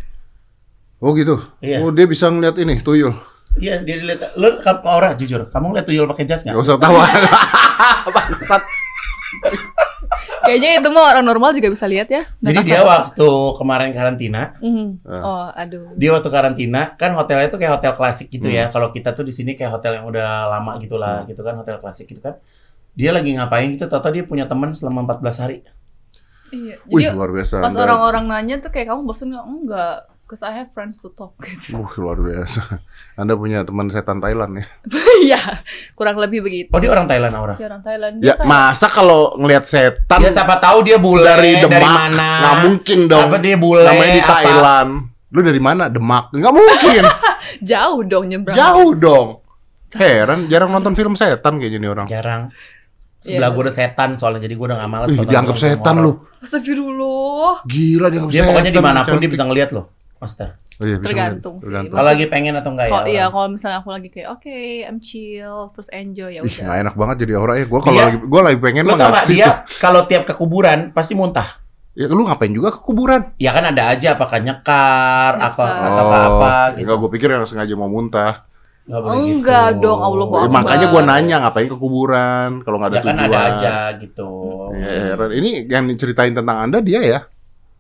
[0.99, 1.39] Oh gitu.
[1.61, 1.81] Iya.
[1.81, 3.15] Oh dia bisa ngeliat ini tuyul.
[3.57, 4.37] Iya, dia dilihat.
[4.37, 6.61] Lu kan Aura jujur, kamu ngeliat tuyul pakai jas Gak nggak?
[6.61, 7.07] usah tawa.
[8.17, 8.63] Bangsat.
[10.47, 12.23] Kayaknya itu mah orang normal juga bisa lihat ya.
[12.39, 12.87] Jadi dia kasar.
[12.87, 14.89] waktu kemarin karantina, Mhm.
[15.03, 15.21] Ah.
[15.21, 15.93] Oh, aduh.
[15.95, 18.57] dia waktu karantina kan hotelnya tuh kayak hotel klasik gitu Hmm.
[18.57, 18.65] ya.
[18.69, 21.77] Kalau kita tuh di sini kayak hotel yang udah lama gitu lah, gitu kan hotel
[21.77, 22.39] klasik gitu kan.
[22.93, 25.61] Dia lagi ngapain gitu, tau dia punya teman selama 14 hari.
[26.47, 26.79] Iya.
[26.87, 27.59] Wih Jadi luar biasa.
[27.59, 29.45] pas orang-orang nanya tuh kayak kamu bosen nggak?
[29.45, 29.97] Enggak.
[30.27, 31.79] Cause I have friends to talk gitu.
[31.79, 32.83] Wah luar biasa.
[33.15, 34.65] Anda punya teman setan Thailand ya?
[35.17, 35.63] Iya,
[35.95, 36.69] kurang lebih begitu.
[36.71, 37.55] Oh dia orang Thailand Aura.
[37.55, 38.15] Dia orang Thailand.
[38.19, 41.79] Ya Dia kayak- masa kalau ngelihat setan Ya siapa tahu dia bule dari Demak?
[41.79, 42.29] mana?
[42.37, 43.23] Nggak mungkin dong.
[43.25, 43.83] Apa dia bule?
[43.83, 44.31] Namanya di apa?
[44.35, 44.91] Thailand.
[45.31, 45.85] Lu dari mana?
[45.87, 46.25] Demak?
[46.31, 47.03] Nggak mungkin.
[47.71, 48.57] jauh dong nyebrang.
[48.59, 49.29] Jauh dong.
[49.95, 52.07] Heran, jarang nonton film setan kayaknya nih orang.
[52.07, 52.43] Jarang.
[53.17, 53.55] Sebelah Iya.
[53.55, 55.09] gue udah setan soalnya jadi gue udah gak males.
[55.09, 56.13] Nonton dianggap setan lu.
[56.39, 57.65] Astagfirullah.
[57.65, 58.49] Gila dianggap Dia setan.
[58.53, 59.31] pokoknya di mana pun dia cantik.
[59.33, 59.85] bisa ngeliat loh,
[60.27, 60.49] Master.
[60.77, 61.57] Oh, iya, bisa Tergantung ngeliat.
[61.57, 61.67] sih.
[61.67, 61.95] Tergantung.
[61.95, 62.93] Kalau lagi pengen atau enggak ya?
[62.93, 66.53] Kalau iya, kalau misalnya aku lagi kayak oke, I'm chill, terus enjoy ya udah.
[66.61, 67.65] nggak enak banget jadi aura ya.
[67.65, 69.39] Gua kalau Dia- lagi gua lagi pengen Lu mah tau nggak gak ke situ.
[69.39, 71.49] dia kalau tiap ke kuburan pasti muntah.
[71.93, 73.33] Ya lu ngapain juga ke kuburan?
[73.39, 75.81] Ya kan ada aja apakah nyekar, apa Nyekar.
[75.89, 76.81] atau apa, Oh, apa gitu.
[76.85, 78.35] Enggak, gua pikir yang sengaja mau muntah.
[78.85, 79.33] Nggak boleh Oh, gitu.
[79.35, 80.49] enggak dong, Allah Ya, Akbar.
[80.53, 83.27] makanya gua nanya ngapain ke kuburan kalau nggak ada Ya kan tujuan.
[83.27, 84.31] ada aja gitu.
[84.77, 84.95] Ya,
[85.33, 87.21] ini yang ceritain tentang anda dia ya.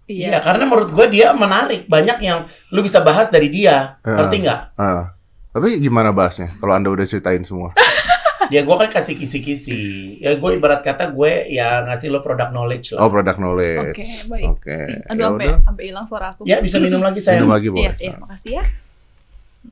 [0.06, 1.90] Iya, karena menurut gue dia menarik.
[1.90, 3.98] Banyak yang lu bisa bahas dari dia.
[4.00, 4.14] Ya.
[4.16, 4.60] Ngerti nggak?
[4.78, 5.14] Ah.
[5.50, 7.74] Tapi gimana bahasnya kalau anda udah ceritain semua?
[8.46, 9.82] Ya gue kan kasih kisi-kisi.
[10.22, 13.02] Ya gue ibarat kata gue ya ngasih lo product knowledge lah.
[13.02, 13.90] Oh product knowledge.
[13.98, 14.46] Oke, baik.
[14.46, 14.78] Oke.
[15.10, 15.58] Aduh, Ya sampai udah.
[15.66, 16.42] sampai hilang suara aku.
[16.46, 17.50] Ya bisa minum lagi Minum sayang.
[17.50, 17.82] lagi boleh.
[17.82, 18.64] Iya, iya, makasih ya.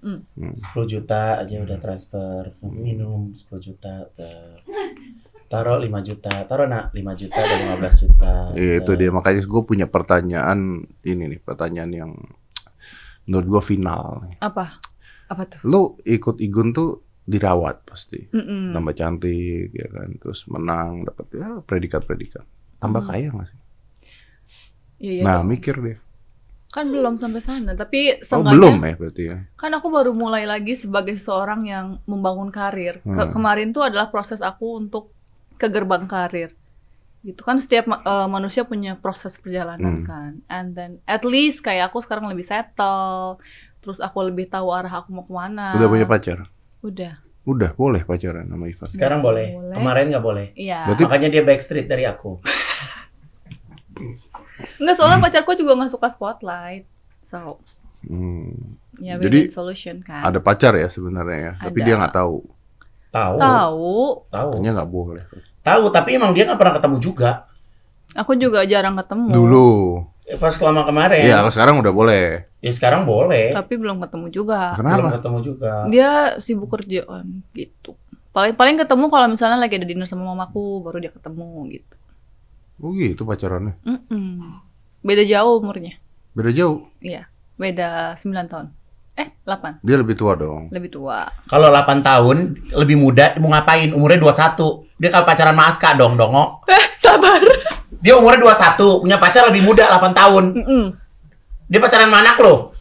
[0.03, 0.19] Mm.
[0.27, 0.55] Hmm.
[0.75, 2.41] 10 juta aja udah transfer.
[2.67, 4.11] Minum 10 juta.
[4.19, 4.59] Ter.
[5.55, 6.33] Taruh 5 juta.
[6.43, 8.33] Taruh nak 5 juta dan 15 juta.
[8.53, 8.99] Iya itu Ter.
[8.99, 10.59] dia makanya gue punya pertanyaan
[11.01, 12.11] ini nih pertanyaan yang
[13.25, 14.27] menurut gue final.
[14.39, 14.83] Apa?
[15.27, 15.61] Apa tuh?
[15.63, 16.89] Lu ikut Igun tuh
[17.25, 18.77] dirawat pasti, Mm-mm.
[18.77, 22.45] tambah cantik ya kan, terus menang dapat ya predikat-predikat,
[22.77, 23.09] tambah Hmm.
[23.09, 23.61] kaya nggak sih?
[25.01, 25.23] Iya, iya.
[25.23, 25.49] nah dong.
[25.49, 25.97] mikir deh.
[26.69, 29.39] Kan belum sampai sana, tapi Oh belum ya berarti ya?
[29.55, 33.01] kan aku baru mulai lagi sebagai seorang yang membangun karir.
[33.01, 33.33] Ke- Hmm.
[33.33, 35.14] kemarin tuh adalah proses aku untuk
[35.55, 36.51] ke gerbang karir.
[37.21, 40.05] Gitu kan setiap ma- eh, manusia punya proses perjalanan Hmm.
[40.05, 40.33] kan.
[40.47, 43.41] And then at least kayak aku sekarang lebih settle.
[43.81, 45.73] Terus aku lebih tahu arah aku mau ke mana.
[45.73, 46.49] Udah punya pacar?
[46.81, 47.21] Udah.
[47.45, 48.89] Udah boleh pacaran sama Ivan.
[48.89, 49.53] Sekarang boleh.
[49.53, 49.77] Boleh.
[49.77, 50.47] Kemarin nggak boleh.
[50.55, 50.89] Iya.
[50.89, 52.41] Berarti- Makanya dia backstreet dari aku.
[54.81, 56.85] Enggak soalnya pacarku juga nggak suka spotlight.
[57.21, 57.61] So,
[58.05, 58.77] Hmm.
[58.97, 60.21] ya we Jadi, need solution kan.
[60.23, 61.87] Ada pacar ya sebenarnya ya, tapi Ada.
[61.89, 62.37] dia nggak tahu.
[63.15, 63.37] Tahu.
[63.39, 63.95] Tahu.
[64.35, 64.51] Tahu.
[64.59, 65.23] Katanya nggak boleh.
[65.63, 67.31] Tahu, tapi emang dia nggak pernah ketemu juga.
[68.19, 69.31] Aku juga jarang ketemu.
[69.31, 69.71] Dulu.
[70.27, 71.23] Eh, Pas selama kemarin.
[71.23, 72.25] Iya, kalau sekarang udah boleh.
[72.65, 73.55] Ya sekarang boleh.
[73.55, 74.75] Tapi belum ketemu juga.
[74.75, 75.21] Belum Kenapa?
[75.21, 75.73] ketemu juga.
[75.87, 76.11] Dia
[76.43, 77.95] sibuk kerjaan gitu.
[78.35, 81.95] Paling paling ketemu kalau misalnya lagi ada dinner sama mamaku baru dia ketemu gitu.
[82.83, 83.79] Oh gitu pacarannya.
[83.87, 84.59] Mm-mm.
[85.07, 85.95] Beda jauh umurnya.
[86.35, 86.91] Beda jauh.
[86.99, 88.67] Iya, beda 9 tahun.
[89.15, 89.79] Eh, 8.
[89.87, 90.75] Dia lebih tua dong.
[90.75, 91.31] Lebih tua.
[91.47, 92.37] Kalau 8 tahun,
[92.75, 93.95] lebih muda, mau ngapain?
[93.95, 94.83] Umurnya 21.
[94.99, 96.67] Dia kalau pacaran sama Aska dong, dongo.
[96.99, 97.39] Sabar.
[98.03, 100.45] Dia umurnya 21, punya pacar lebih muda 8 tahun.
[100.59, 100.85] Mm-mm.
[101.71, 102.75] Dia pacaran sama anak lo.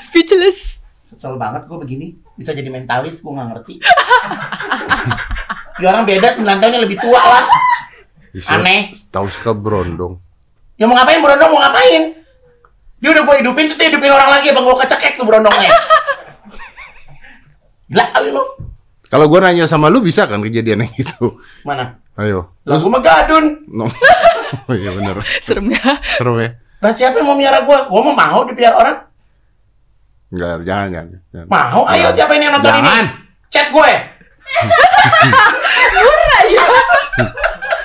[0.00, 0.78] Speechless.
[1.10, 2.06] Kesel banget gue begini.
[2.38, 3.74] Bisa jadi mentalis, gue nggak ngerti.
[5.76, 7.44] Ya orang beda 9 tahunnya lebih tua lah.
[8.32, 8.96] Bisa Aneh.
[9.12, 10.16] Tahu suka berondong.
[10.80, 12.15] Ya mau ngapain berondong, mau ngapain?
[12.96, 14.48] Dia udah gue hidupin, terus dia hidupin orang lagi.
[14.52, 15.68] Abang gue kecekek tuh berondongnya.
[17.86, 18.42] Gila kali lo.
[19.06, 21.38] Kalau gua nanya sama lu bisa kan kejadian yang gitu?
[21.62, 22.02] Mana?
[22.18, 22.50] Ayo.
[22.66, 23.62] Lah gue mah gadun.
[23.70, 23.86] No.
[24.66, 25.22] oh iya bener.
[25.38, 25.78] Serem ya.
[26.18, 26.58] Seru ya?
[26.82, 27.78] Lah siapa yang mau miara gue?
[27.86, 28.96] Gue mau mau dipiara orang.
[30.34, 31.06] Enggak, jangan, jangan.
[31.30, 31.46] jangan.
[31.46, 31.86] Mau?
[31.86, 32.16] Ayo Jangan.
[32.18, 33.04] siapa ini yang nonton Jangan.
[33.06, 33.46] ini?
[33.46, 33.86] Chat gue.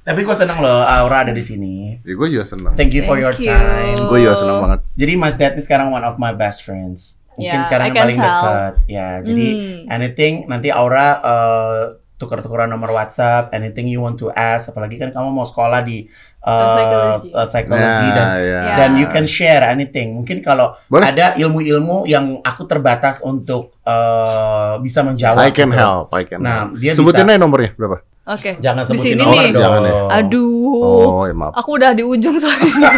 [0.00, 2.00] Tapi gue seneng loh Aura ada di sini.
[2.00, 2.72] Ya, gue juga senang.
[2.72, 3.54] Thank you for your Thank you.
[3.54, 4.08] time.
[4.08, 4.80] Gue juga senang banget.
[4.94, 7.20] Jadi Mas Dad ini sekarang one of my best friends.
[7.32, 8.28] Mungkin Yeah, sekarang yang paling tell.
[8.34, 8.72] dekat.
[8.86, 9.80] Ya, jadi Hmm.
[9.88, 11.82] anything nanti Aura uh,
[12.16, 16.04] tukar-tukaran nomor WhatsApp, anything you want to ask, apalagi kan kamu mau sekolah di
[16.42, 17.28] uh, Psychology.
[17.32, 18.60] uh, psikologi dan Nah, ya.
[18.62, 18.74] Ya.
[18.76, 20.12] dan you can share anything.
[20.14, 21.06] Mungkin kalau Boleh.
[21.06, 25.40] ada ilmu-ilmu yang aku terbatas untuk uh, bisa menjawab.
[25.40, 25.76] I can gitu.
[25.76, 26.76] help, I can Nah, help.
[26.76, 27.32] dia Sebutin bisa.
[27.32, 28.04] aja nomornya berapa?
[28.30, 28.50] Oke.
[28.58, 29.50] Jangan Di sebutin sini nomor nih.
[29.50, 29.60] dong.
[29.60, 29.94] Jangan ya.
[30.16, 30.78] Aduh.
[31.10, 31.52] Oh, ya maaf.
[31.56, 32.70] Aku udah di ujung soalnya.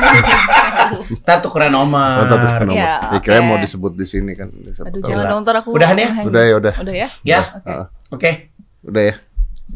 [1.09, 2.21] Kita tukeran nomor.
[2.21, 2.77] Oh, tetap nomor.
[2.77, 3.47] Ya, Ya, kira oke.
[3.47, 4.53] mau disebut di sini kan.
[4.53, 5.09] Aduh, tahu.
[5.09, 5.73] jangan ntar aku.
[5.73, 6.09] Udahan ya?
[6.21, 6.75] Udah ya, udah.
[6.79, 7.09] Udah ya?
[7.25, 7.65] Ya, Oke.
[7.67, 8.31] Ah, oke.
[8.85, 9.15] udah ya.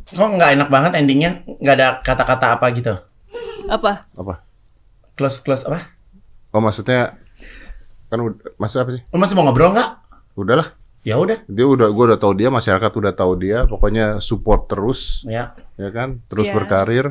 [0.06, 1.30] Kok nggak enak banget endingnya?
[1.48, 2.92] Nggak ada kata-kata apa gitu?
[3.66, 4.04] Apa?
[4.12, 4.44] Apa?
[5.16, 5.88] Close, close apa?
[6.52, 7.16] Oh, maksudnya
[8.06, 8.20] kan
[8.54, 9.02] maksud apa sih?
[9.08, 9.88] Lu masih mau ngobrol nggak?
[10.36, 10.68] Udahlah.
[11.06, 11.38] Ya udah.
[11.46, 15.54] Dia udah gua udah tahu dia, masyarakat udah tahu dia, pokoknya support terus, Ya.
[15.78, 16.18] ya kan?
[16.26, 16.54] Terus Iya.
[16.58, 17.06] berkarir.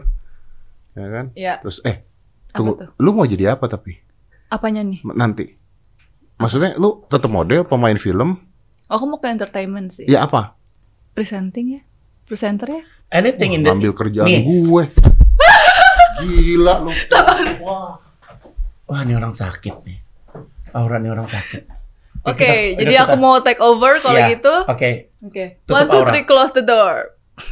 [0.92, 1.26] Ya kan?
[1.32, 2.04] Ya, Terus eh
[2.52, 4.00] tunggu, lu mau jadi apa tapi
[4.48, 5.00] Apanya nih?
[5.06, 5.56] nanti?
[6.36, 8.36] Maksudnya lu tetap model, pemain film,
[8.86, 10.06] Oh, aku mau ke entertainment sih.
[10.06, 10.60] ya apa?
[11.12, 11.82] Presenting ya?
[12.24, 12.84] Presenter ya?
[13.10, 14.44] Anything in the Ngambil kerjaan Nih.
[14.44, 14.84] gue.
[16.20, 16.92] Gila lu.
[17.62, 17.96] Wah.
[18.86, 20.00] Wah, ini orang sakit nih.
[20.72, 21.75] Aura nih orang sakit.
[22.26, 24.28] Oke, kita- jadi udah aku kita- mau take over kalau Iya.
[24.34, 24.56] gitu.
[24.66, 24.92] Oke.
[25.22, 25.44] Oke.
[25.64, 26.10] Tutup One, two, aura.
[26.10, 26.96] three, close the door.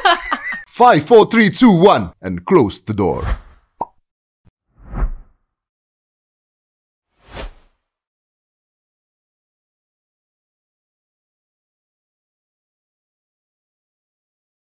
[0.70, 3.20] Five, four, three, two, one, and close the door.